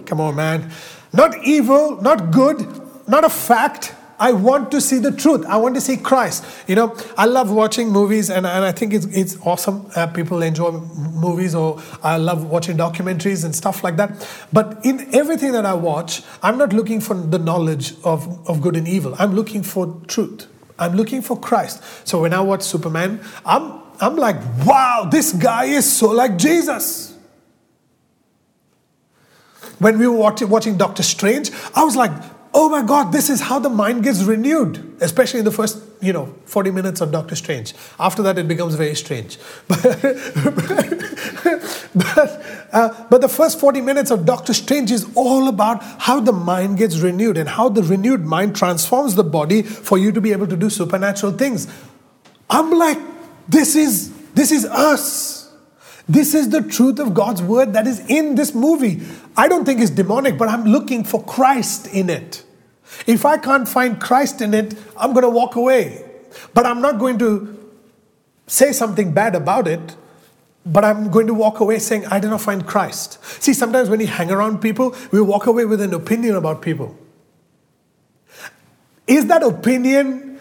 [0.07, 0.71] Come on, man.
[1.13, 2.65] Not evil, not good,
[3.07, 3.93] not a fact.
[4.19, 5.45] I want to see the truth.
[5.45, 6.43] I want to see Christ.
[6.67, 9.91] You know, I love watching movies and, and I think it's, it's awesome.
[9.95, 14.27] Uh, people enjoy movies or I love watching documentaries and stuff like that.
[14.51, 18.75] But in everything that I watch, I'm not looking for the knowledge of, of good
[18.75, 19.13] and evil.
[19.19, 20.47] I'm looking for truth.
[20.79, 21.83] I'm looking for Christ.
[22.07, 27.16] So when I watch Superman, I'm, I'm like, wow, this guy is so like Jesus
[29.79, 32.11] when we were watching Doctor Strange, I was like,
[32.53, 36.11] oh my God, this is how the mind gets renewed, especially in the first, you
[36.11, 37.75] know, 40 minutes of Doctor Strange.
[37.99, 39.37] After that, it becomes very strange.
[41.93, 46.19] But, but, uh, but the first 40 minutes of Doctor Strange is all about how
[46.19, 50.21] the mind gets renewed and how the renewed mind transforms the body for you to
[50.21, 51.67] be able to do supernatural things.
[52.49, 52.99] I'm like,
[53.47, 55.36] this is, this is us.
[56.09, 59.01] This is the truth of God's word that is in this movie.
[59.35, 62.43] I don't think it's demonic, but I'm looking for Christ in it.
[63.05, 66.03] If I can't find Christ in it, I'm going to walk away.
[66.53, 67.53] But I'm not going to
[68.47, 69.97] say something bad about it,
[70.65, 73.23] but I'm going to walk away saying, I did not find Christ.
[73.41, 76.97] See, sometimes when you hang around people, we walk away with an opinion about people.
[79.05, 80.39] Is that opinion,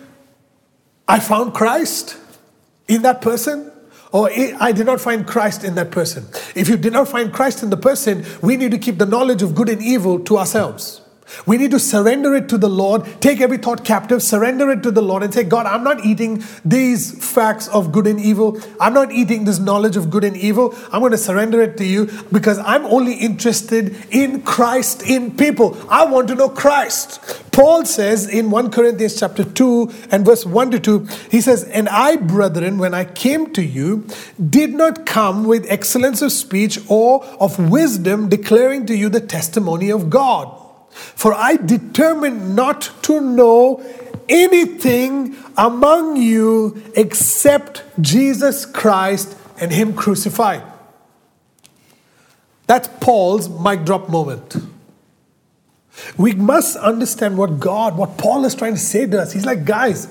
[1.08, 2.16] I found Christ
[2.86, 3.72] in that person?
[4.12, 4.30] Or
[4.60, 6.26] I did not find Christ in that person.
[6.54, 9.42] If you did not find Christ in the person, we need to keep the knowledge
[9.42, 11.00] of good and evil to ourselves.
[11.44, 14.90] We need to surrender it to the Lord, take every thought captive, surrender it to
[14.90, 18.60] the Lord, and say, God, I'm not eating these facts of good and evil.
[18.80, 20.74] I'm not eating this knowledge of good and evil.
[20.92, 25.76] I'm going to surrender it to you because I'm only interested in Christ in people.
[25.90, 27.42] I want to know Christ.
[27.52, 31.88] Paul says in 1 Corinthians chapter 2 and verse 1 to 2, he says, And
[31.88, 34.06] I, brethren, when I came to you,
[34.50, 39.90] did not come with excellence of speech or of wisdom, declaring to you the testimony
[39.90, 40.65] of God.
[40.96, 43.84] For I determined not to know
[44.28, 50.62] anything among you except Jesus Christ and Him crucified.
[52.66, 54.56] That's Paul's mic drop moment.
[56.16, 59.32] We must understand what God, what Paul is trying to say to us.
[59.32, 60.08] He's like, guys,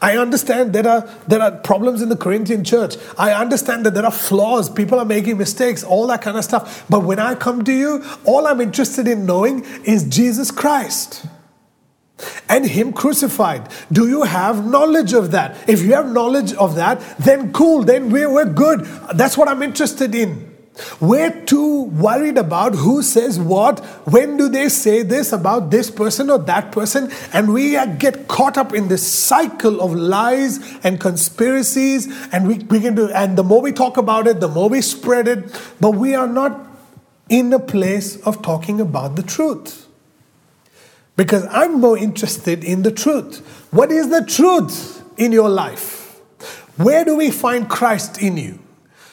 [0.00, 2.96] I understand there are, there are problems in the Corinthian church.
[3.18, 4.70] I understand that there are flaws.
[4.70, 6.84] People are making mistakes, all that kind of stuff.
[6.88, 11.26] But when I come to you, all I'm interested in knowing is Jesus Christ
[12.48, 13.68] and Him crucified.
[13.90, 15.56] Do you have knowledge of that?
[15.68, 18.80] If you have knowledge of that, then cool, then we're, we're good.
[19.14, 20.47] That's what I'm interested in.
[21.00, 26.30] We're too worried about who says what, when do they say this about this person
[26.30, 32.06] or that person, and we get caught up in this cycle of lies and conspiracies,
[32.32, 35.28] and we begin to, and the more we talk about it, the more we spread
[35.28, 36.66] it, but we are not
[37.28, 39.86] in a place of talking about the truth.
[41.16, 43.38] Because I'm more interested in the truth.
[43.72, 46.20] What is the truth in your life?
[46.76, 48.60] Where do we find Christ in you?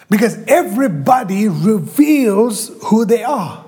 [0.09, 3.65] Because everybody reveals who they are.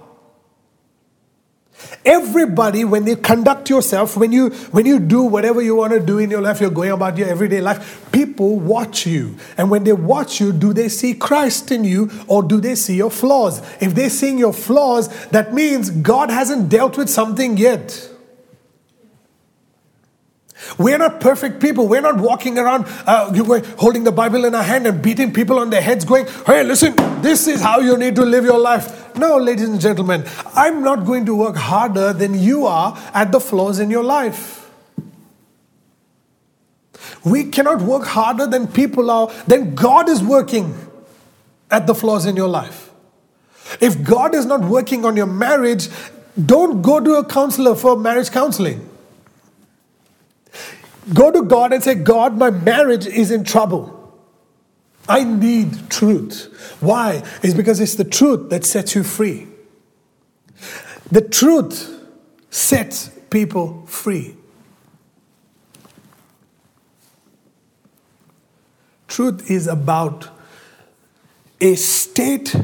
[2.03, 6.17] Everybody, when you conduct yourself, when you when you do whatever you want to do
[6.17, 9.35] in your life, you're going about your everyday life, people watch you.
[9.57, 12.95] And when they watch you, do they see Christ in you or do they see
[12.95, 13.61] your flaws?
[13.79, 18.09] If they're seeing your flaws, that means God hasn't dealt with something yet.
[20.77, 21.87] We're not perfect people.
[21.87, 23.33] We're not walking around uh,
[23.77, 26.95] holding the Bible in our hand and beating people on their heads, going, hey, listen,
[27.21, 29.15] this is how you need to live your life.
[29.17, 33.39] No, ladies and gentlemen, I'm not going to work harder than you are at the
[33.39, 34.69] flaws in your life.
[37.23, 40.75] We cannot work harder than people are, than God is working
[41.71, 42.91] at the flaws in your life.
[43.81, 45.89] If God is not working on your marriage,
[46.45, 48.86] don't go to a counselor for marriage counseling.
[51.13, 53.93] Go to God and say, God, my marriage is in trouble.
[55.07, 56.77] I need truth.
[56.81, 57.23] Why?
[57.41, 59.47] It's because it's the truth that sets you free.
[61.09, 61.93] The truth
[62.49, 64.35] sets people free.
[69.07, 70.29] Truth is about
[71.61, 72.55] a state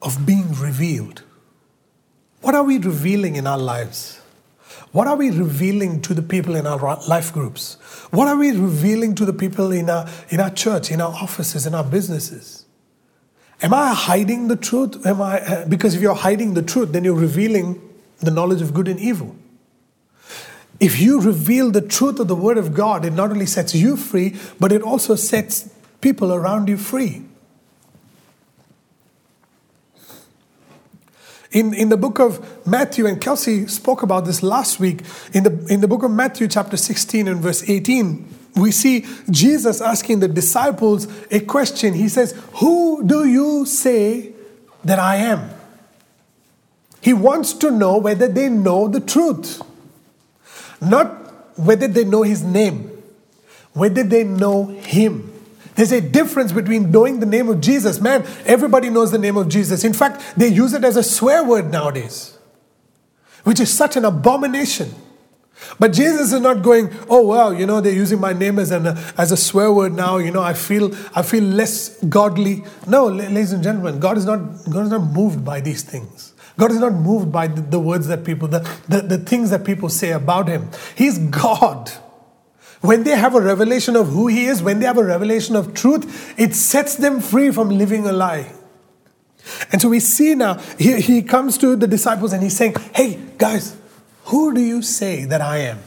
[0.00, 1.22] of being revealed.
[2.40, 4.19] What are we revealing in our lives?
[4.92, 7.74] What are we revealing to the people in our life groups?
[8.10, 11.64] What are we revealing to the people in our, in our church, in our offices,
[11.64, 12.64] in our businesses?
[13.62, 15.06] Am I hiding the truth?
[15.06, 17.80] Am I, uh, because if you're hiding the truth, then you're revealing
[18.18, 19.36] the knowledge of good and evil.
[20.80, 23.96] If you reveal the truth of the Word of God, it not only sets you
[23.96, 25.70] free, but it also sets
[26.00, 27.26] people around you free.
[31.52, 35.66] In, in the book of Matthew, and Kelsey spoke about this last week, in the,
[35.68, 40.28] in the book of Matthew, chapter 16 and verse 18, we see Jesus asking the
[40.28, 41.94] disciples a question.
[41.94, 44.32] He says, Who do you say
[44.84, 45.50] that I am?
[47.00, 49.62] He wants to know whether they know the truth,
[50.80, 52.90] not whether they know his name,
[53.72, 55.29] whether they know him.
[55.80, 58.02] There's a difference between knowing the name of Jesus.
[58.02, 59.82] Man, everybody knows the name of Jesus.
[59.82, 62.36] In fact, they use it as a swear word nowadays,
[63.44, 64.90] which is such an abomination.
[65.78, 68.88] But Jesus is not going, oh wow, you know, they're using my name as, an,
[69.16, 72.62] as a swear word now, you know, I feel I feel less godly.
[72.86, 74.36] No, ladies and gentlemen, God is not
[74.70, 76.34] God is not moved by these things.
[76.58, 79.64] God is not moved by the, the words that people, the, the, the things that
[79.64, 80.68] people say about him.
[80.94, 81.90] He's God.
[82.80, 85.74] When they have a revelation of who He is, when they have a revelation of
[85.74, 88.52] truth, it sets them free from living a lie.
[89.72, 93.18] And so we see now, he, he comes to the disciples and he's saying, Hey,
[93.38, 93.76] guys,
[94.24, 95.78] who do you say that I am?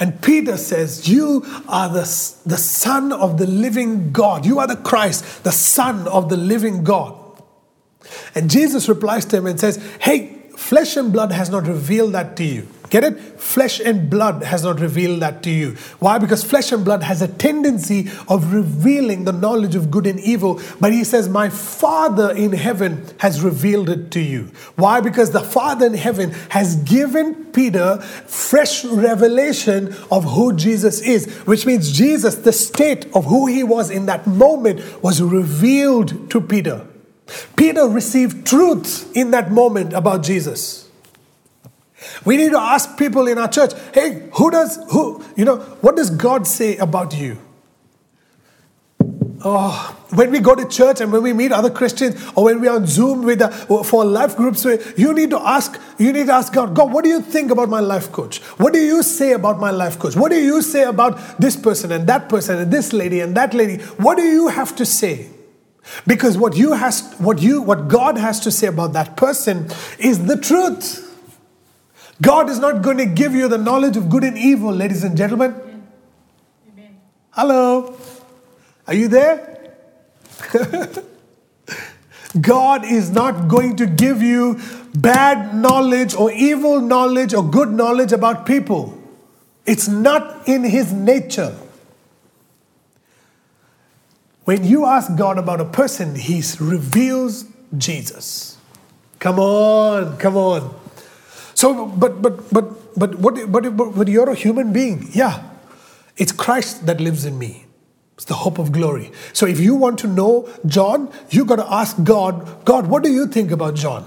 [0.00, 2.00] And Peter says, You are the,
[2.46, 4.46] the Son of the living God.
[4.46, 7.16] You are the Christ, the Son of the living God.
[8.34, 12.36] And Jesus replies to him and says, Hey, flesh and blood has not revealed that
[12.36, 12.68] to you.
[12.90, 13.18] Get it?
[13.38, 15.72] Flesh and blood has not revealed that to you.
[15.98, 16.18] Why?
[16.18, 20.60] Because flesh and blood has a tendency of revealing the knowledge of good and evil.
[20.80, 24.50] But he says, My Father in heaven has revealed it to you.
[24.76, 25.00] Why?
[25.00, 31.66] Because the Father in heaven has given Peter fresh revelation of who Jesus is, which
[31.66, 36.86] means Jesus, the state of who he was in that moment, was revealed to Peter.
[37.56, 40.87] Peter received truth in that moment about Jesus.
[42.24, 45.96] We need to ask people in our church, hey, who does, who, you know, what
[45.96, 47.38] does God say about you?
[49.44, 52.66] Oh, when we go to church and when we meet other Christians or when we
[52.66, 53.50] are on Zoom with a,
[53.84, 54.64] for life groups,
[54.96, 57.68] you need to ask, you need to ask God, God, what do you think about
[57.68, 58.38] my life coach?
[58.58, 60.16] What do you say about my life coach?
[60.16, 63.54] What do you say about this person and that person and this lady and that
[63.54, 63.76] lady?
[63.98, 65.28] What do you have to say?
[66.06, 70.26] Because what you has what you what God has to say about that person is
[70.26, 71.07] the truth.
[72.20, 75.16] God is not going to give you the knowledge of good and evil, ladies and
[75.16, 75.54] gentlemen.
[76.72, 77.00] Amen.
[77.30, 77.96] Hello.
[78.86, 79.74] Are you there?
[82.40, 84.60] God is not going to give you
[84.94, 88.98] bad knowledge or evil knowledge or good knowledge about people.
[89.64, 91.56] It's not in His nature.
[94.44, 97.44] When you ask God about a person, He reveals
[97.76, 98.56] Jesus.
[99.18, 100.74] Come on, come on.
[101.58, 105.08] So, but but but but what but, but, you're a human being.
[105.10, 105.42] Yeah.
[106.16, 107.66] It's Christ that lives in me.
[108.14, 109.10] It's the hope of glory.
[109.32, 113.10] So if you want to know John, you've got to ask God, God, what do
[113.10, 114.06] you think about John?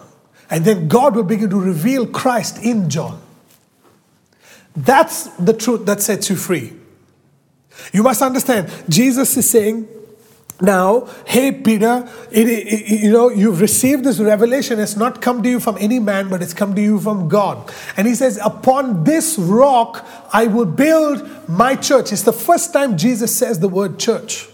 [0.50, 3.22] And then God will begin to reveal Christ in John.
[4.74, 6.72] That's the truth that sets you free.
[7.92, 9.90] You must understand, Jesus is saying,
[10.62, 14.80] now, hey, Peter, it, it, you know, you've received this revelation.
[14.80, 17.74] It's not come to you from any man, but it's come to you from God.
[17.98, 22.12] And he says, Upon this rock I will build my church.
[22.12, 24.48] It's the first time Jesus says the word church.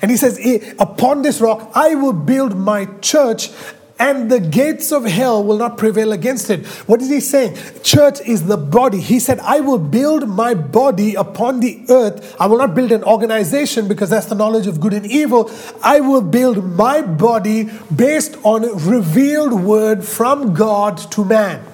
[0.00, 3.50] And he says, eh, Upon this rock I will build my church,
[3.98, 6.66] and the gates of hell will not prevail against it.
[6.88, 7.56] What is he saying?
[7.82, 9.00] Church is the body.
[9.00, 12.36] He said, I will build my body upon the earth.
[12.40, 15.50] I will not build an organization because that's the knowledge of good and evil.
[15.82, 21.64] I will build my body based on revealed word from God to man.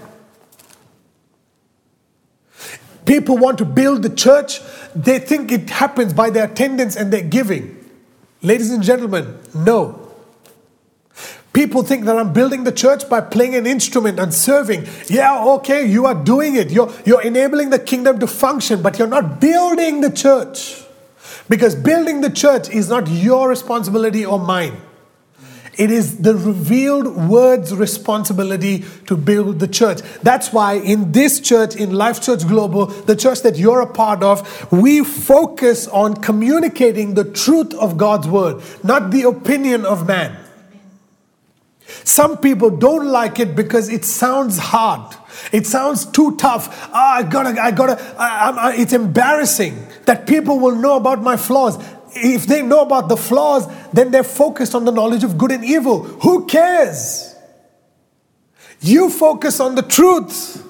[3.06, 4.60] People want to build the church,
[4.94, 7.76] they think it happens by their attendance and their giving.
[8.42, 9.99] Ladies and gentlemen, no.
[11.60, 14.86] People think that I'm building the church by playing an instrument and serving.
[15.08, 16.70] Yeah, okay, you are doing it.
[16.70, 20.82] You're, you're enabling the kingdom to function, but you're not building the church.
[21.50, 24.80] Because building the church is not your responsibility or mine.
[25.76, 30.00] It is the revealed word's responsibility to build the church.
[30.22, 34.22] That's why in this church, in Life Church Global, the church that you're a part
[34.22, 40.38] of, we focus on communicating the truth of God's word, not the opinion of man.
[42.04, 45.14] Some people don't like it because it sounds hard.
[45.52, 46.88] It sounds too tough.
[46.92, 51.36] Ah, I gotta, I gotta, I, I, it's embarrassing that people will know about my
[51.36, 51.82] flaws.
[52.12, 55.64] If they know about the flaws, then they're focused on the knowledge of good and
[55.64, 56.02] evil.
[56.02, 57.36] Who cares?
[58.80, 60.66] You focus on the truth.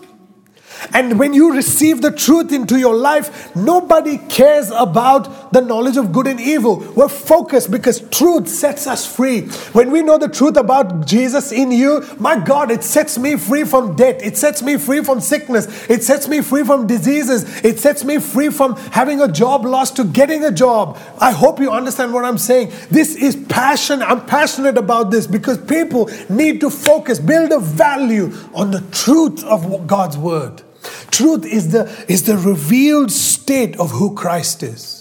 [0.92, 6.12] And when you receive the truth into your life, nobody cares about the knowledge of
[6.12, 6.78] good and evil.
[6.94, 9.42] We're focused because truth sets us free.
[9.72, 13.64] When we know the truth about Jesus in you, my God, it sets me free
[13.64, 14.22] from debt.
[14.22, 15.88] It sets me free from sickness.
[15.90, 17.64] It sets me free from diseases.
[17.64, 20.98] It sets me free from having a job lost to getting a job.
[21.18, 22.72] I hope you understand what I'm saying.
[22.90, 24.02] This is passion.
[24.02, 29.44] I'm passionate about this because people need to focus, build a value on the truth
[29.44, 30.62] of God's word.
[31.10, 34.99] Truth is the, is the revealed state of who Christ is.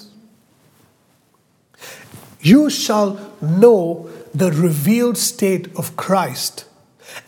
[2.42, 6.66] You shall know the revealed state of Christ,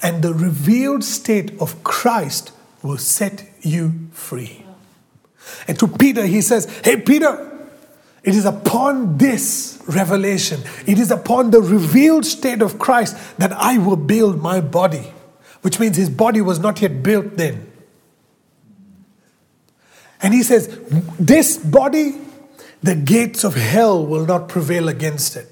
[0.02, 2.52] and the revealed state of Christ
[2.82, 4.66] will set you free.
[5.68, 7.48] And to Peter, he says, Hey, Peter,
[8.24, 13.78] it is upon this revelation, it is upon the revealed state of Christ that I
[13.78, 15.12] will build my body,
[15.62, 17.72] which means his body was not yet built then.
[20.22, 20.68] And he says,
[21.20, 22.16] This body,
[22.84, 25.52] the gates of hell will not prevail against it.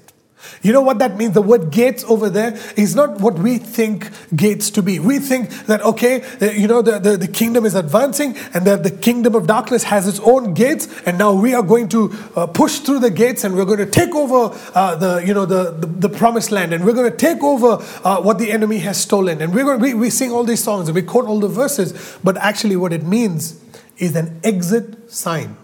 [0.62, 1.34] You know what that means?
[1.34, 4.98] The word gates over there is not what we think gates to be.
[4.98, 8.82] We think that, okay, uh, you know, the, the, the kingdom is advancing and that
[8.82, 12.46] the kingdom of darkness has its own gates, and now we are going to uh,
[12.46, 15.70] push through the gates and we're going to take over uh, the, you know, the,
[15.72, 19.00] the, the, promised land and we're going to take over uh, what the enemy has
[19.00, 19.40] stolen.
[19.40, 21.48] And we're going to, we, we sing all these songs and we quote all the
[21.48, 23.62] verses, but actually what it means
[23.98, 25.56] is an exit sign.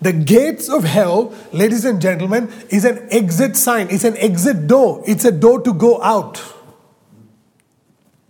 [0.00, 3.88] The gates of hell, ladies and gentlemen, is an exit sign.
[3.90, 5.02] It's an exit door.
[5.06, 6.42] It's a door to go out.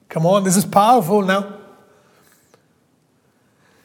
[0.09, 1.59] Come on, this is powerful now.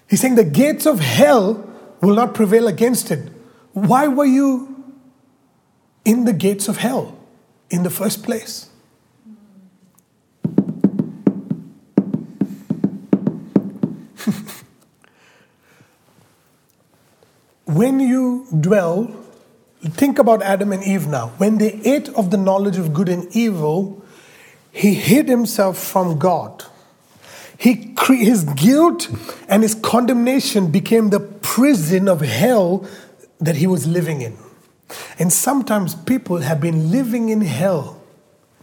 [0.10, 1.68] He's saying the gates of hell
[2.02, 3.32] will not prevail against it.
[3.74, 4.94] Why were you
[6.06, 7.18] in the gates of hell
[7.70, 8.69] in the first place?
[17.76, 19.14] When you dwell,
[19.84, 21.28] think about Adam and Eve now.
[21.38, 24.04] When they ate of the knowledge of good and evil,
[24.72, 26.64] he hid himself from God.
[27.58, 29.10] He, his guilt
[29.48, 32.88] and his condemnation became the prison of hell
[33.40, 34.38] that he was living in.
[35.20, 38.02] And sometimes people have been living in hell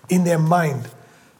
[0.08, 0.88] in their mind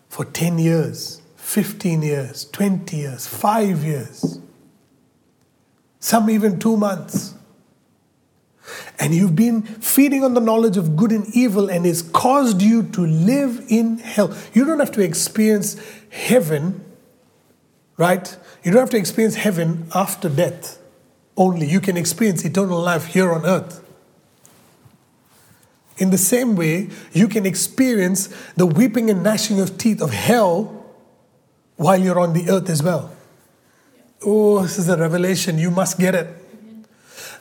[0.09, 4.39] for 10 years, 15 years, 20 years, 5 years,
[5.99, 7.36] some even two months
[8.99, 12.83] and you've been feeding on the knowledge of good and evil and it's caused you
[12.83, 14.37] to live in hell.
[14.53, 15.77] You don't have to experience
[16.11, 16.85] heaven,
[17.97, 18.37] right?
[18.65, 20.79] You don't have to experience heaven after death
[21.37, 21.67] only.
[21.67, 23.83] You can experience eternal life here on earth.
[25.99, 30.85] In the same way, you can experience the weeping and gnashing of teeth of hell
[31.77, 33.13] while you're on the earth as well.
[34.25, 35.59] Oh, this is a revelation.
[35.59, 36.29] You must get it.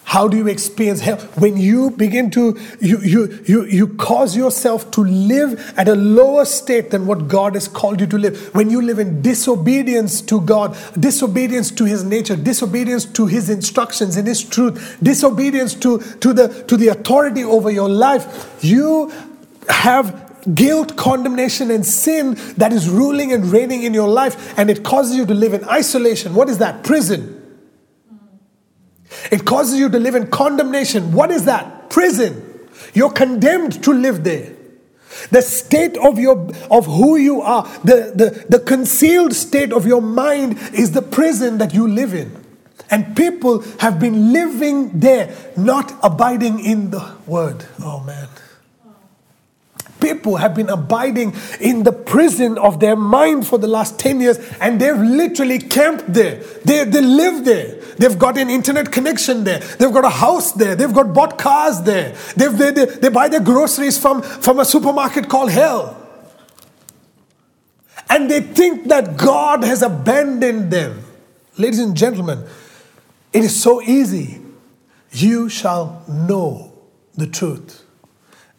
[0.05, 1.17] How do you experience hell?
[1.35, 6.45] When you begin to, you, you, you, you cause yourself to live at a lower
[6.45, 8.53] state than what God has called you to live.
[8.53, 14.15] When you live in disobedience to God, disobedience to His nature, disobedience to His instructions
[14.15, 19.11] and His truth, disobedience to, to, the, to the authority over your life, you
[19.67, 24.83] have guilt, condemnation, and sin that is ruling and reigning in your life, and it
[24.83, 26.35] causes you to live in isolation.
[26.35, 26.83] What is that?
[26.83, 27.41] Prison.
[29.31, 31.11] It causes you to live in condemnation.
[31.11, 31.89] What is that?
[31.89, 32.41] Prison.
[32.93, 34.53] You're condemned to live there.
[35.31, 40.01] The state of your of who you are, the, the, the concealed state of your
[40.01, 42.43] mind is the prison that you live in.
[42.91, 47.65] And people have been living there, not abiding in the word.
[47.79, 48.27] Oh man.
[50.05, 54.37] People have been abiding in the prison of their mind for the last 10 years
[54.61, 56.43] and they've literally camped there.
[56.63, 57.81] They, they live there.
[57.97, 59.57] They've got an internet connection there.
[59.57, 60.75] They've got a house there.
[60.75, 62.15] They've got bought cars there.
[62.37, 65.99] They've, they, they, they buy their groceries from, from a supermarket called hell.
[68.07, 71.01] And they think that God has abandoned them.
[71.57, 72.45] Ladies and gentlemen,
[73.33, 74.39] it is so easy.
[75.11, 76.73] You shall know
[77.15, 77.84] the truth,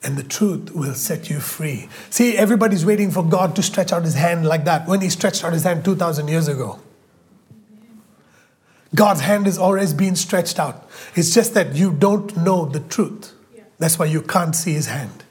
[0.03, 1.89] and the truth will set you free.
[2.11, 5.45] See, everybody's waiting for God to stretch out his hand like that when he stretched
[5.45, 6.81] out his hand 2,000 years ago.
[8.95, 10.89] God's hand is always being stretched out.
[11.15, 13.33] It's just that you don't know the truth.
[13.79, 15.25] That's why you can't see his hand.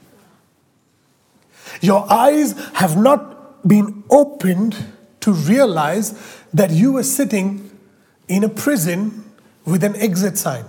[1.82, 4.76] Your eyes have not been opened
[5.22, 6.13] to realize
[6.53, 7.72] that you were sitting
[8.28, 9.32] in a prison
[9.66, 10.66] with an exit sign.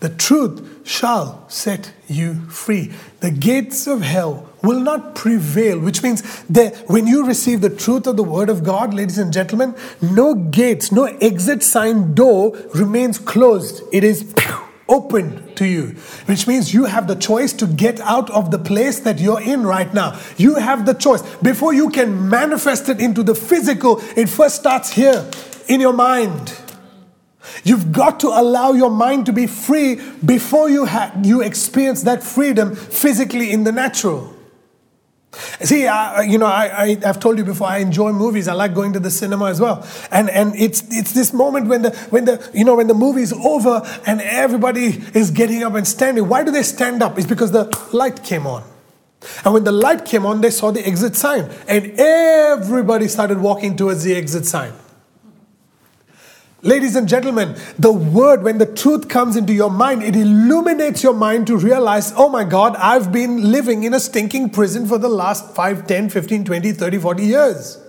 [0.00, 2.92] The truth shall set you free.
[3.18, 8.06] The gates of hell will not prevail, which means that when you receive the truth
[8.06, 13.18] of the word of God, ladies and gentlemen, no gates, no exit sign door remains
[13.18, 13.82] closed.
[13.92, 14.34] It is
[14.88, 15.88] open to you,
[16.26, 19.66] which means you have the choice to get out of the place that you're in
[19.66, 20.18] right now.
[20.36, 21.22] You have the choice.
[21.36, 25.28] Before you can manifest it into the physical, it first starts here
[25.68, 26.56] in your mind.
[27.64, 32.22] You've got to allow your mind to be free before you, ha- you experience that
[32.22, 34.34] freedom physically in the natural.
[35.60, 38.48] See, I, you know, I, I, have told you before, I enjoy movies.
[38.48, 39.86] I like going to the cinema as well.
[40.10, 43.32] And, and it's, it's this moment when the, when the, you know, when the movie's
[43.32, 46.28] over and everybody is getting up and standing.
[46.28, 47.18] Why do they stand up?
[47.18, 48.64] It's because the light came on.
[49.44, 51.50] And when the light came on, they saw the exit sign.
[51.68, 54.72] And everybody started walking towards the exit sign.
[56.62, 61.14] Ladies and gentlemen, the word, when the truth comes into your mind, it illuminates your
[61.14, 65.08] mind to realize, oh my God, I've been living in a stinking prison for the
[65.08, 67.80] last 5, 10, 15, 20, 30, 40 years.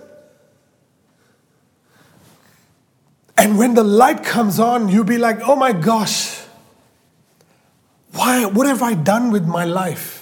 [3.36, 6.38] And when the light comes on, you'll be like, oh my gosh,
[8.12, 10.19] why, what have I done with my life?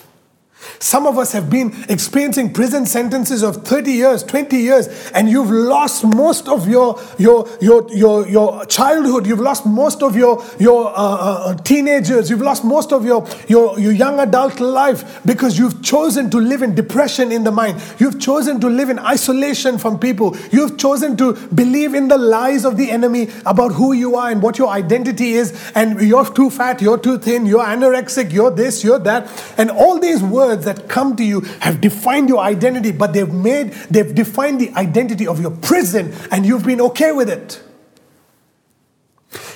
[0.80, 5.50] Some of us have been experiencing prison sentences of 30 years, 20 years, and you've
[5.50, 9.26] lost most of your, your, your, your, your childhood.
[9.26, 12.30] You've lost most of your, your uh, uh, uh, teenagers.
[12.30, 16.62] You've lost most of your, your, your young adult life because you've chosen to live
[16.62, 17.82] in depression in the mind.
[17.98, 20.36] You've chosen to live in isolation from people.
[20.52, 24.42] You've chosen to believe in the lies of the enemy about who you are and
[24.42, 25.70] what your identity is.
[25.74, 29.28] And you're too fat, you're too thin, you're anorexic, you're this, you're that.
[29.56, 33.72] And all these words that come to you have defined your identity, but they've made,
[33.90, 37.62] they've defined the identity of your prison, and you've been okay with it.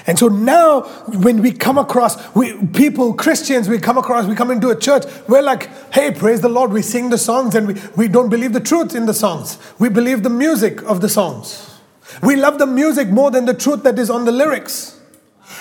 [0.06, 4.50] And so now, when we come across we, people, Christians, we come across, we come
[4.50, 7.80] into a church, we're like, hey, praise the Lord, we sing the songs and we,
[7.96, 9.58] we don't believe the truth in the songs.
[9.78, 11.78] We believe the music of the songs.
[12.22, 15.00] We love the music more than the truth that is on the lyrics.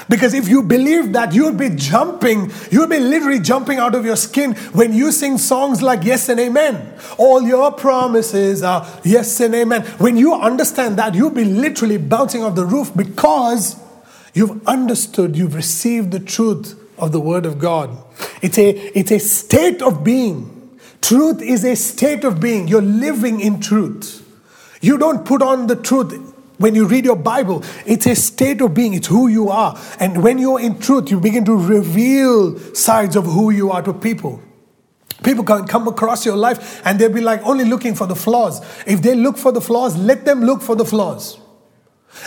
[0.09, 4.15] Because if you believe that, you'll be jumping, you'll be literally jumping out of your
[4.15, 6.93] skin when you sing songs like yes and amen.
[7.17, 9.84] All your promises are yes and amen.
[9.97, 13.75] When you understand that, you'll be literally bouncing off the roof because
[14.34, 17.97] you've understood, you've received the truth of the Word of God.
[18.41, 20.79] It's a, it's a state of being.
[21.01, 22.67] Truth is a state of being.
[22.67, 24.19] You're living in truth.
[24.82, 26.30] You don't put on the truth
[26.62, 29.80] when you read your Bible, it's a state of being, it's who you are.
[29.99, 33.93] And when you're in truth, you begin to reveal sides of who you are to
[33.93, 34.41] people.
[35.24, 38.62] People can come across your life and they'll be like only looking for the flaws.
[38.88, 41.41] If they look for the flaws, let them look for the flaws.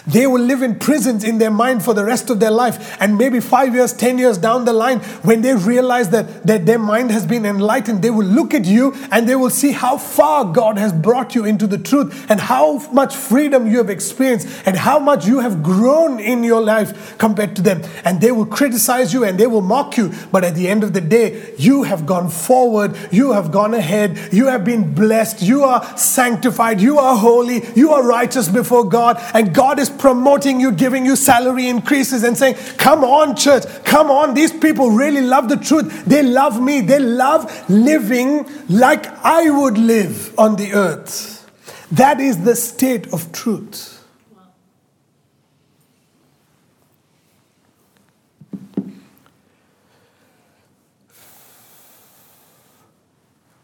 [0.06, 2.96] They will live in prisons in their mind for the rest of their life.
[3.00, 6.78] And maybe five years, 10 years down the line, when they realize that, that their
[6.78, 10.44] mind has been enlightened, they will look at you and they will see how far
[10.44, 14.76] God has brought you into the truth and how much freedom you have experienced and
[14.76, 17.82] how much you have grown in your life compared to them.
[18.04, 20.12] And they will criticize you and they will mock you.
[20.32, 24.32] But at the end of the day, you have gone forward, you have gone ahead,
[24.32, 29.20] you have been blessed, you are sanctified, you are holy, you are righteous before God,
[29.32, 33.64] and God God is promoting you, giving you salary increases, and saying, Come on, church,
[33.82, 34.32] come on.
[34.32, 36.04] These people really love the truth.
[36.04, 36.80] They love me.
[36.80, 41.50] They love living like I would live on the earth.
[41.90, 43.90] That is the state of truth.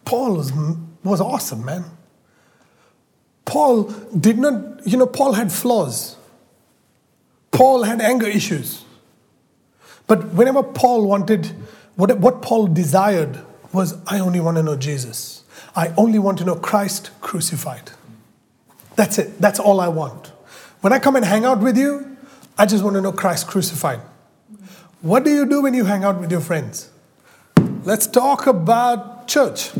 [0.04, 0.52] Paul was,
[1.04, 1.84] was awesome, man.
[3.50, 3.82] Paul
[4.16, 6.16] did not, you know, Paul had flaws.
[7.50, 8.84] Paul had anger issues.
[10.06, 11.46] But whenever Paul wanted,
[11.96, 13.40] what, what Paul desired
[13.72, 15.42] was, I only want to know Jesus.
[15.74, 17.90] I only want to know Christ crucified.
[18.94, 19.40] That's it.
[19.40, 20.28] That's all I want.
[20.80, 22.16] When I come and hang out with you,
[22.56, 23.98] I just want to know Christ crucified.
[25.00, 26.88] What do you do when you hang out with your friends?
[27.82, 29.72] Let's talk about church.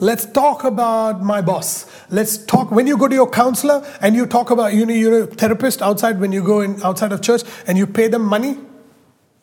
[0.00, 1.84] Let's talk about my boss.
[2.08, 5.24] Let's talk when you go to your counselor and you talk about you know you're
[5.24, 8.56] a therapist outside when you go in outside of church and you pay them money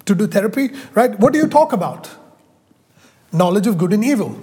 [0.05, 1.17] to do therapy, right?
[1.19, 2.09] What do you talk about?
[3.31, 4.35] Knowledge of good and evil.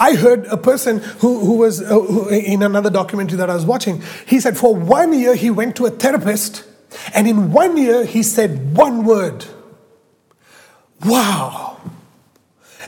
[0.00, 3.64] I heard a person who, who was uh, who, in another documentary that I was
[3.64, 4.02] watching.
[4.26, 6.64] He said for one year he went to a therapist,
[7.14, 9.44] and in one year he said one word.
[11.04, 11.77] Wow.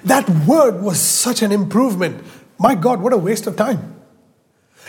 [0.05, 2.25] That word was such an improvement.
[2.59, 3.97] My God, what a waste of time.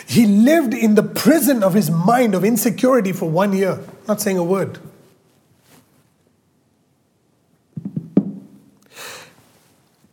[0.07, 4.37] He lived in the prison of his mind of insecurity for one year, not saying
[4.37, 4.79] a word.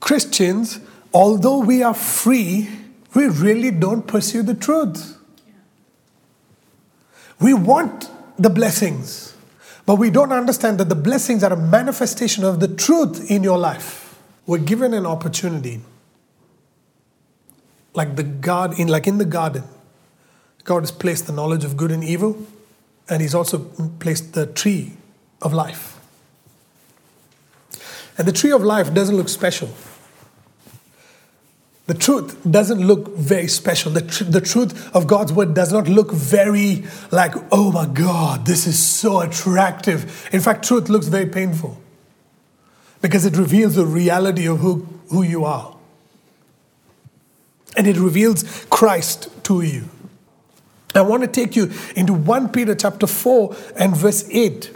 [0.00, 0.80] Christians,
[1.12, 2.68] although we are free,
[3.14, 5.18] we really don't pursue the truth.
[7.40, 9.34] We want the blessings,
[9.86, 13.58] but we don't understand that the blessings are a manifestation of the truth in your
[13.58, 14.07] life
[14.48, 15.80] were given an opportunity,
[17.92, 19.62] like the God in like in the garden,
[20.64, 22.46] God has placed the knowledge of good and evil,
[23.10, 23.58] and He's also
[24.00, 24.94] placed the tree
[25.42, 26.00] of life.
[28.16, 29.68] And the tree of life doesn't look special.
[31.86, 33.92] The truth doesn't look very special.
[33.92, 38.44] The, tr- the truth of God's word does not look very like, oh my God,
[38.44, 40.28] this is so attractive.
[40.32, 41.80] In fact, truth looks very painful
[43.00, 45.76] because it reveals the reality of who, who you are.
[47.76, 49.88] And it reveals Christ to you.
[50.94, 54.74] I want to take you into 1 Peter chapter 4 and verse 8.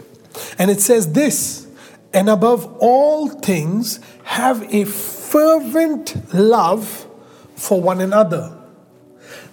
[0.57, 1.67] And it says this,
[2.13, 7.07] and above all things, have a fervent love
[7.55, 8.55] for one another.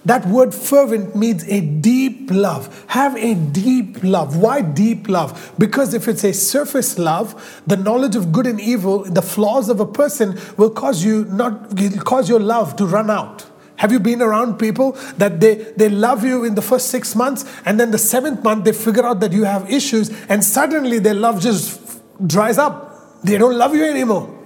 [0.03, 2.85] That word fervent means a deep love.
[2.87, 4.35] Have a deep love.
[4.35, 5.53] Why deep love?
[5.59, 9.79] Because if it's a surface love, the knowledge of good and evil, the flaws of
[9.79, 13.45] a person will cause you not cause your love to run out.
[13.75, 17.45] Have you been around people that they, they love you in the first six months
[17.65, 21.15] and then the seventh month they figure out that you have issues and suddenly their
[21.15, 23.23] love just dries up?
[23.23, 24.37] They don't love you anymore.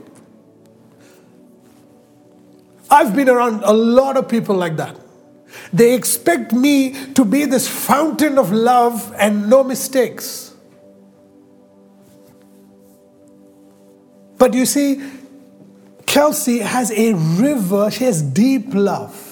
[2.89, 5.04] I've been around a lot of people like that.
[5.73, 10.53] They expect me to be this fountain of love and no mistakes.
[14.37, 15.01] But you see,
[16.05, 19.25] Kelsey has a river, she has deep love.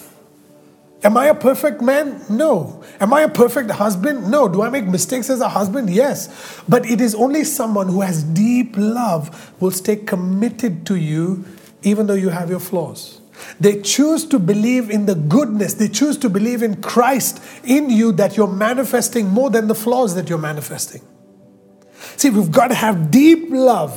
[1.04, 2.22] Am I a perfect man?
[2.30, 2.82] No.
[3.02, 4.32] Am I a perfect husband?
[4.32, 4.48] No.
[4.48, 5.90] Do I make mistakes as a husband?
[5.90, 6.62] Yes.
[6.68, 11.44] But it is only someone who has deep love will stay committed to you
[11.84, 13.20] even though you have your flaws.
[13.60, 15.76] They choose to believe in the goodness.
[15.76, 20.16] They choose to believe in Christ in you that you're manifesting more than the flaws
[20.16, 21.02] that you're manifesting.
[22.18, 23.96] See, we've got to have deep love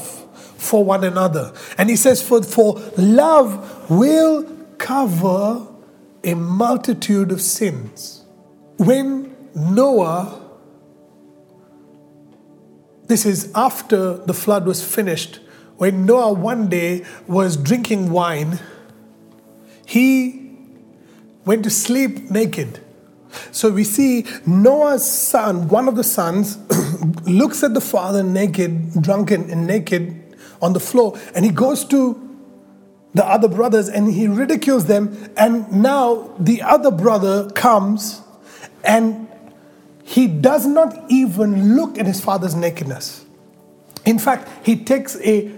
[0.56, 1.52] for one another.
[1.78, 4.44] And he says, for, for love will
[4.78, 5.66] cover
[6.24, 8.24] a multitude of sins.
[8.78, 10.42] When Noah,
[13.06, 15.40] this is after the flood was finished,
[15.76, 18.58] when Noah one day was drinking wine
[19.86, 20.50] he
[21.46, 22.80] went to sleep naked.
[23.52, 26.58] So we see Noah's son, one of the sons,
[27.24, 32.22] looks at the father naked, drunken, and naked on the floor, and he goes to
[33.14, 35.32] the other brothers and he ridicules them.
[35.38, 38.20] And now the other brother comes
[38.84, 39.26] and
[40.04, 43.24] he does not even look at his father's nakedness.
[44.04, 45.50] In fact, he takes a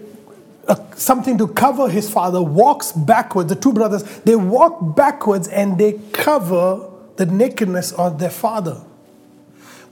[0.97, 3.49] something to cover his father, walks backwards.
[3.49, 8.81] The two brothers, they walk backwards and they cover the nakedness of their father.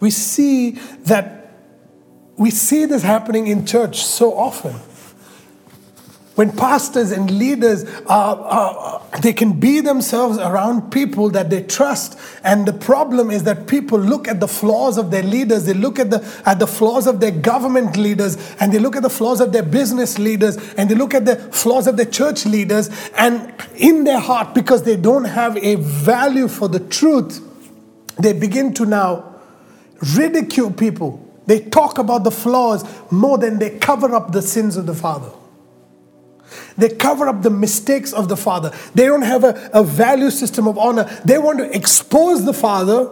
[0.01, 0.73] We see
[1.05, 1.53] that,
[2.37, 4.77] we see this happening in church so often.
[6.37, 12.19] When pastors and leaders are, are, they can be themselves around people that they trust,
[12.45, 15.99] and the problem is that people look at the flaws of their leaders, they look
[15.99, 19.41] at the at the flaws of their government leaders, and they look at the flaws
[19.41, 23.55] of their business leaders, and they look at the flaws of their church leaders, and
[23.75, 27.41] in their heart, because they don't have a value for the truth,
[28.19, 29.37] they begin to now
[30.15, 31.19] ridicule people.
[31.47, 35.31] They talk about the flaws more than they cover up the sins of the Father.
[36.77, 38.73] They cover up the mistakes of the father.
[38.95, 41.05] They don't have a, a value system of honor.
[41.25, 43.11] They want to expose the father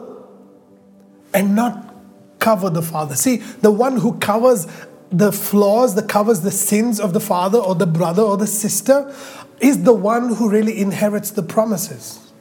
[1.33, 1.95] and not
[2.39, 3.17] cover the father.
[3.17, 4.67] See, the one who covers
[5.11, 9.15] the flaws, that covers the sins of the father or the brother or the sister,
[9.61, 12.33] is the one who really inherits the promises.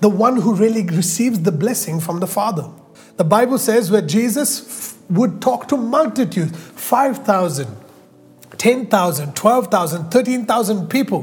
[0.00, 2.68] The one who really receives the blessing from the Father.
[3.16, 7.68] The Bible says where Jesus would talk to multitudes, 5,000,
[8.60, 11.22] 10,000, 12,000, 13,000 people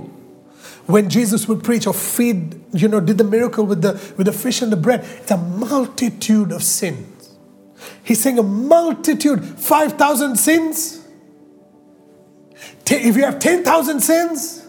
[0.88, 4.34] when Jesus would preach or feed, you know, did the miracle with the, with the
[4.34, 5.02] fish and the bread.
[5.22, 7.36] It's a multitude of sins.
[8.04, 11.06] He's saying a multitude, 5,000 sins.
[12.90, 14.68] If you have 10,000 sins,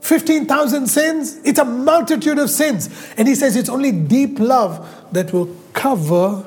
[0.00, 2.88] 15,000 sins, it's a multitude of sins.
[3.16, 6.46] And he says it's only deep love that will cover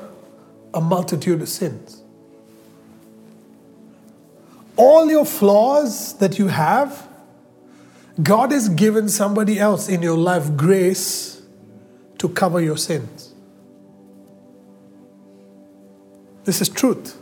[0.72, 1.97] a multitude of sins
[4.78, 7.06] all your flaws that you have,
[8.22, 11.42] God has given somebody else in your life grace
[12.18, 13.34] to cover your sins.
[16.44, 17.16] This is truth.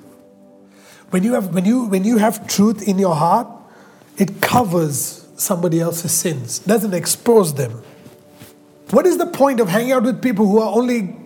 [1.10, 3.48] When you have, when you, when you have truth in your heart,
[4.16, 7.82] it covers somebody else's sins, doesn't expose them.
[8.90, 11.16] What is the point of hanging out with people who are only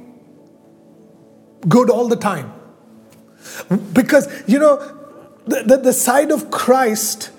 [1.68, 2.53] good all the time?
[3.93, 4.99] Because, you know,
[5.51, 7.30] the, the, the side of Christ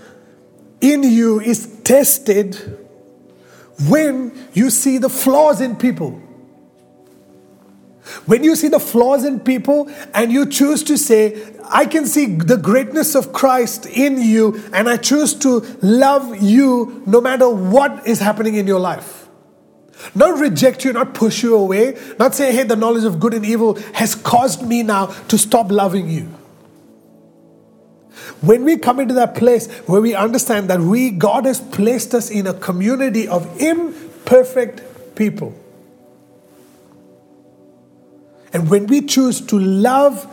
[0.81, 2.55] in you is tested
[3.87, 6.21] when you see the flaws in people.
[8.25, 12.25] When you see the flaws in people and you choose to say, I can see
[12.25, 18.05] the greatness of Christ in you, and I choose to love you no matter what
[18.05, 19.29] is happening in your life.
[20.15, 23.45] Not reject you, not push you away, not say, hey, the knowledge of good and
[23.45, 26.27] evil has caused me now to stop loving you.
[28.41, 32.29] When we come into that place where we understand that we, God has placed us
[32.29, 35.55] in a community of imperfect people.
[38.51, 40.27] And when we choose to love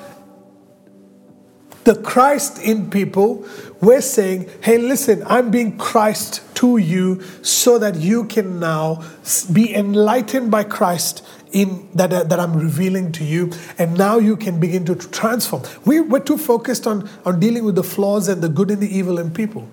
[1.85, 3.47] the Christ in people,
[3.81, 9.05] we're saying, hey, listen, I'm being Christ to you so that you can now
[9.53, 11.23] be enlightened by Christ
[11.53, 15.63] in that, uh, that I'm revealing to you, and now you can begin to transform.
[15.85, 18.97] We, we're too focused on, on dealing with the flaws and the good and the
[18.97, 19.69] evil in people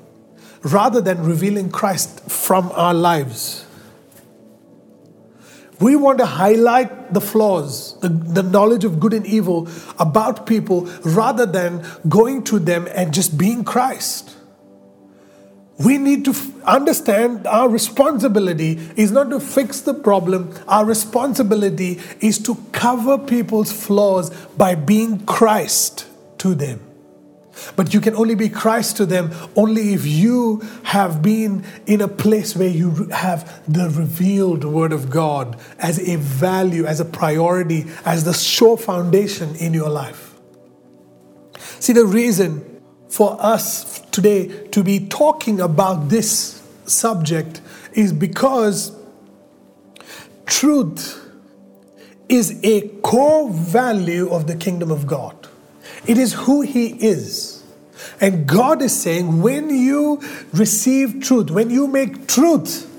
[0.66, 3.66] rather than revealing Christ from our lives.
[5.80, 9.68] We want to highlight the flaws, the, the knowledge of good and evil
[10.00, 14.35] about people rather than going to them and just being Christ.
[15.78, 20.54] We need to f- understand our responsibility is not to fix the problem.
[20.68, 26.08] Our responsibility is to cover people's flaws by being Christ
[26.40, 26.80] to them.
[27.76, 32.08] But you can only be Christ to them only if you have been in a
[32.08, 37.86] place where you have the revealed Word of God as a value, as a priority,
[38.06, 40.36] as the sure foundation in your life.
[41.80, 42.75] See, the reason
[43.10, 47.62] for us today to be talking about this subject
[47.94, 48.96] is because
[50.46, 51.22] truth
[52.28, 55.36] is a core value of the kingdom of God.
[56.08, 57.64] It is who He is.
[58.22, 60.22] And God is saying, when you
[60.54, 62.92] receive truth, when you make truth,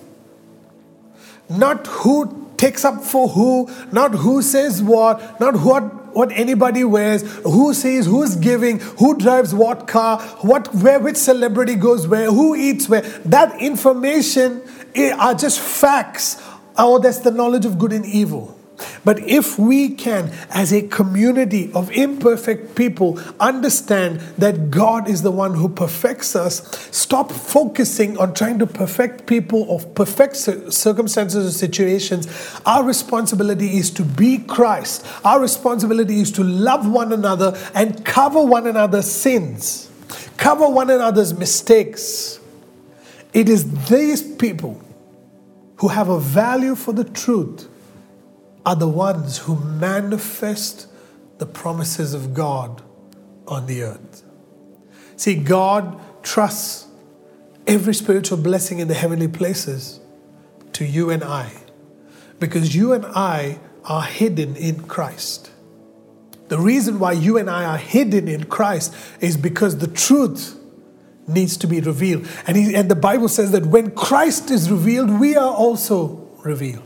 [1.49, 7.23] not who takes up for who, not who says what, not what what anybody wears,
[7.43, 12.55] who says who's giving, who drives what car, what where which celebrity goes where, who
[12.57, 13.03] eats where.
[13.27, 14.63] That information
[14.95, 16.43] eh, are just facts.
[16.79, 18.56] Oh, that's the knowledge of good and evil.
[19.05, 25.31] But if we can, as a community of imperfect people, understand that God is the
[25.31, 31.51] one who perfects us, stop focusing on trying to perfect people of perfect circumstances or
[31.51, 32.29] situations.
[32.67, 35.07] Our responsibility is to be Christ.
[35.25, 39.91] Our responsibility is to love one another and cover one another's sins,
[40.37, 42.41] cover one another's mistakes.
[43.33, 44.81] It is these people
[45.77, 47.69] who have a value for the truth
[48.67, 50.89] are the ones who manifest
[51.39, 52.83] the promises of God
[53.47, 54.25] on the earth.
[55.17, 56.87] See, God trusts
[57.67, 60.01] every spiritual blessing in the heavenly places
[60.73, 61.53] to you and I
[62.39, 65.51] because you and I are hidden in Christ.
[66.49, 70.59] The reason why you and I are hidden in Christ is because the truth
[71.27, 72.29] needs to be revealed.
[72.47, 76.86] And, he, and the Bible says that when Christ is revealed, we are also revealed.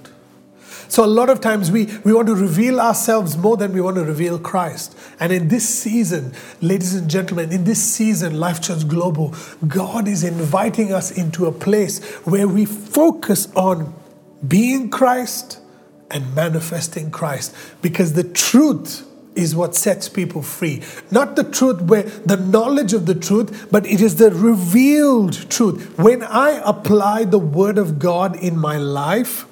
[0.90, 3.94] So a lot of times we, we want to reveal ourselves more than we want
[3.94, 4.98] to reveal Christ.
[5.20, 9.32] And in this season, ladies and gentlemen, in this season, Life Church Global,
[9.68, 13.94] God is inviting us into a place where we focus on
[14.46, 15.60] being Christ
[16.10, 17.54] and manifesting Christ.
[17.82, 20.82] Because the truth is what sets people free.
[21.12, 25.96] Not the truth where the knowledge of the truth, but it is the revealed truth.
[25.96, 29.46] When I apply the word of God in my life,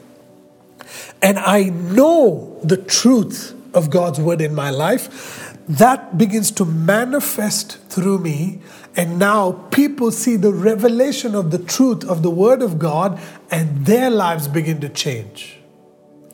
[1.23, 7.79] and I know the truth of God's word in my life, that begins to manifest
[7.89, 8.61] through me.
[8.97, 13.21] And now people see the revelation of the truth of the word of God,
[13.51, 15.59] and their lives begin to change.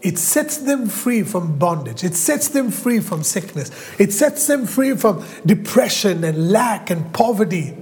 [0.00, 2.04] It sets them free from bondage.
[2.04, 3.70] It sets them free from sickness.
[3.98, 7.74] It sets them free from depression and lack and poverty.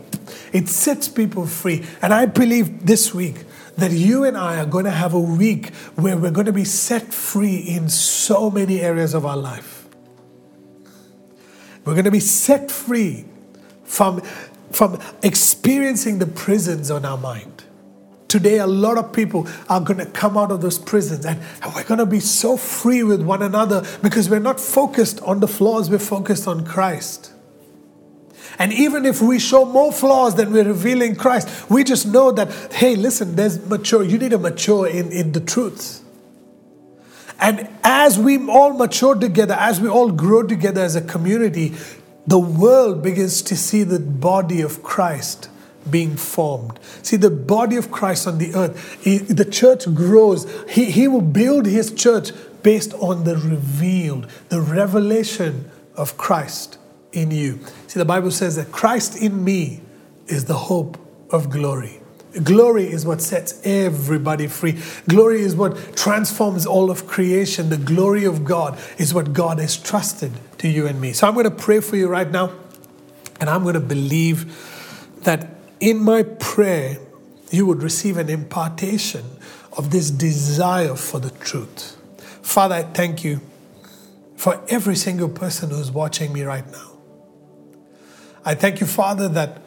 [0.52, 1.84] It sets people free.
[2.00, 3.44] And I believe this week
[3.76, 6.64] that you and I are going to have a week where we're going to be
[6.64, 9.88] set free in so many areas of our life.
[11.84, 13.24] We're going to be set free
[13.84, 14.20] from,
[14.70, 17.64] from experiencing the prisons on our mind.
[18.28, 21.38] Today, a lot of people are going to come out of those prisons and
[21.74, 25.48] we're going to be so free with one another because we're not focused on the
[25.48, 27.31] flaws, we're focused on Christ.
[28.58, 32.52] And even if we show more flaws than we're revealing Christ, we just know that,
[32.72, 36.00] hey, listen, there's mature, you need to mature in, in the truth.
[37.40, 41.74] And as we all mature together, as we all grow together as a community,
[42.26, 45.48] the world begins to see the body of Christ
[45.90, 46.78] being formed.
[47.02, 50.46] See, the body of Christ on the earth, he, the church grows.
[50.70, 52.30] He, he will build his church
[52.62, 56.78] based on the revealed, the revelation of Christ
[57.12, 57.60] in you.
[57.86, 59.80] See, the Bible says that Christ in me
[60.26, 60.98] is the hope
[61.30, 62.00] of glory.
[62.42, 64.78] Glory is what sets everybody free.
[65.06, 67.68] Glory is what transforms all of creation.
[67.68, 71.12] The glory of God is what God has trusted to you and me.
[71.12, 72.52] So I'm going to pray for you right now,
[73.38, 76.98] and I'm going to believe that in my prayer,
[77.50, 79.24] you would receive an impartation
[79.76, 81.98] of this desire for the truth.
[82.40, 83.40] Father, I thank you
[84.36, 86.91] for every single person who's watching me right now.
[88.44, 89.62] I thank you, Father, that,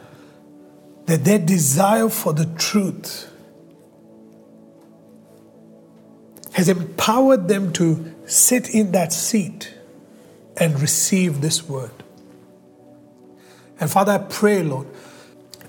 [1.06, 3.32] that their desire for the truth
[6.54, 9.74] has empowered them to sit in that seat
[10.58, 11.92] and receive this word.
[13.80, 14.88] And Father, I pray, Lord,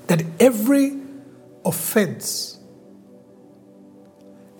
[0.06, 0.96] that every
[1.64, 2.58] offense,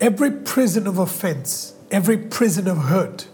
[0.01, 3.27] every prison of offense, every prison of hurt,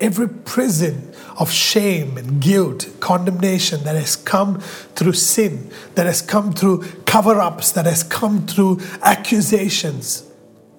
[0.00, 6.52] every prison of shame and guilt, condemnation that has come through sin, that has come
[6.52, 10.28] through cover ups, that has come through accusations,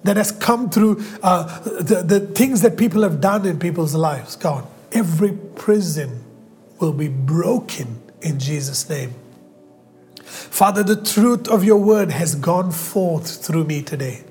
[0.04, 4.36] that has come through uh, the, the things that people have done in people's lives,
[4.36, 6.24] God, every prison
[6.78, 9.14] will be broken in Jesus' name.
[10.24, 14.24] Father, the truth of your word has gone forth through me today.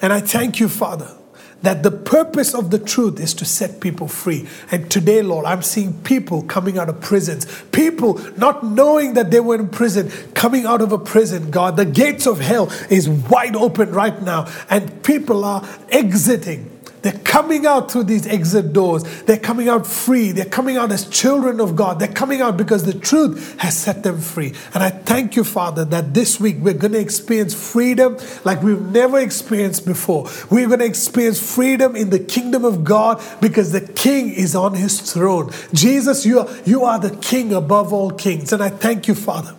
[0.00, 1.16] And I thank you, Father,
[1.64, 4.48] that the purpose of the truth is to set people free.
[4.70, 9.40] And today, Lord, I'm seeing people coming out of prisons, people not knowing that they
[9.40, 11.50] were in prison, coming out of a prison.
[11.50, 16.73] God, the gates of hell is wide open right now, and people are exiting
[17.04, 19.02] they're coming out through these exit doors.
[19.24, 20.32] They're coming out free.
[20.32, 21.98] They're coming out as children of God.
[21.98, 24.54] They're coming out because the truth has set them free.
[24.72, 28.80] And I thank you, Father, that this week we're going to experience freedom like we've
[28.80, 30.30] never experienced before.
[30.50, 34.72] We're going to experience freedom in the kingdom of God because the King is on
[34.72, 35.52] his throne.
[35.74, 38.50] Jesus, you are, you are the King above all kings.
[38.50, 39.54] And I thank you, Father,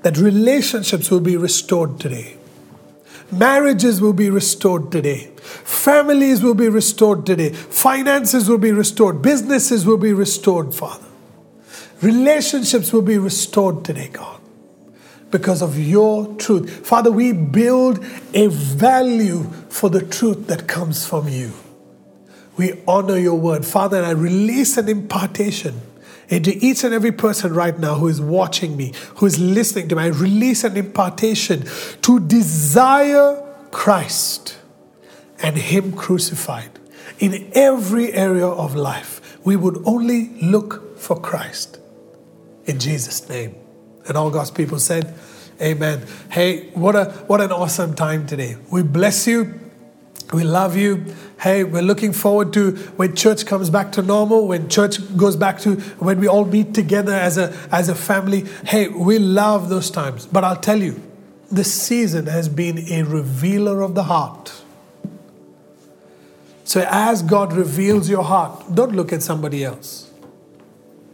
[0.00, 2.38] that relationships will be restored today.
[3.38, 5.30] Marriages will be restored today.
[5.36, 7.50] Families will be restored today.
[7.52, 9.22] Finances will be restored.
[9.22, 11.04] Businesses will be restored, Father.
[12.00, 14.40] Relationships will be restored today, God,
[15.30, 16.86] because of your truth.
[16.86, 18.04] Father, we build
[18.34, 21.52] a value for the truth that comes from you.
[22.56, 23.64] We honor your word.
[23.64, 25.80] Father, and I release an impartation
[26.30, 29.88] Eh, into each and every person right now who is watching me, who is listening
[29.88, 30.02] to me.
[30.02, 31.64] I release an impartation
[32.02, 34.58] to desire Christ
[35.42, 36.70] and Him crucified.
[37.18, 41.78] In every area of life, we would only look for Christ.
[42.66, 43.54] In Jesus' name.
[44.06, 45.14] And all God's people said,
[45.60, 46.04] Amen.
[46.30, 48.56] Hey, what a what an awesome time today.
[48.70, 49.60] We bless you.
[50.32, 51.14] We love you.
[51.44, 55.58] Hey, we're looking forward to when church comes back to normal, when church goes back
[55.58, 58.46] to when we all meet together as a as a family.
[58.64, 60.24] Hey, we love those times.
[60.24, 61.02] But I'll tell you,
[61.52, 64.54] this season has been a revealer of the heart.
[66.64, 70.10] So as God reveals your heart, don't look at somebody else.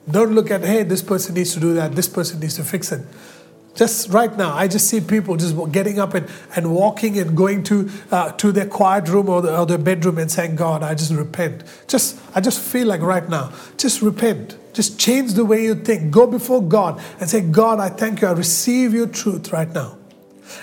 [0.08, 2.92] Don't look at, hey, this person needs to do that, this person needs to fix
[2.92, 3.04] it.
[3.74, 7.62] Just right now, I just see people just getting up and, and walking and going
[7.64, 10.94] to uh, to their quiet room or, the, or their bedroom and saying, God, I
[10.94, 11.62] just repent.
[11.86, 14.56] Just I just feel like right now, just repent.
[14.72, 16.10] Just change the way you think.
[16.10, 18.28] Go before God and say, God, I thank you.
[18.28, 19.96] I receive your truth right now.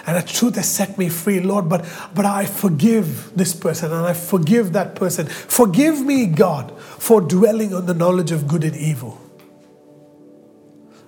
[0.05, 1.69] And the truth has set me free, Lord.
[1.69, 5.27] But, but I forgive this person and I forgive that person.
[5.27, 9.19] Forgive me, God, for dwelling on the knowledge of good and evil.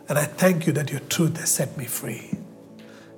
[0.10, 2.32] And I thank you that your truth has set me free.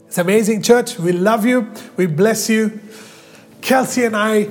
[0.08, 1.00] It's amazing, church.
[1.00, 1.72] We love you.
[1.96, 2.82] We bless you.
[3.62, 4.50] Kelsey and I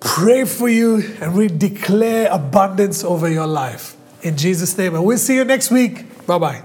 [0.00, 3.96] pray for you and we declare abundance over your life.
[4.22, 4.94] In Jesus' name.
[4.94, 6.26] And we'll see you next week.
[6.26, 6.62] Bye bye.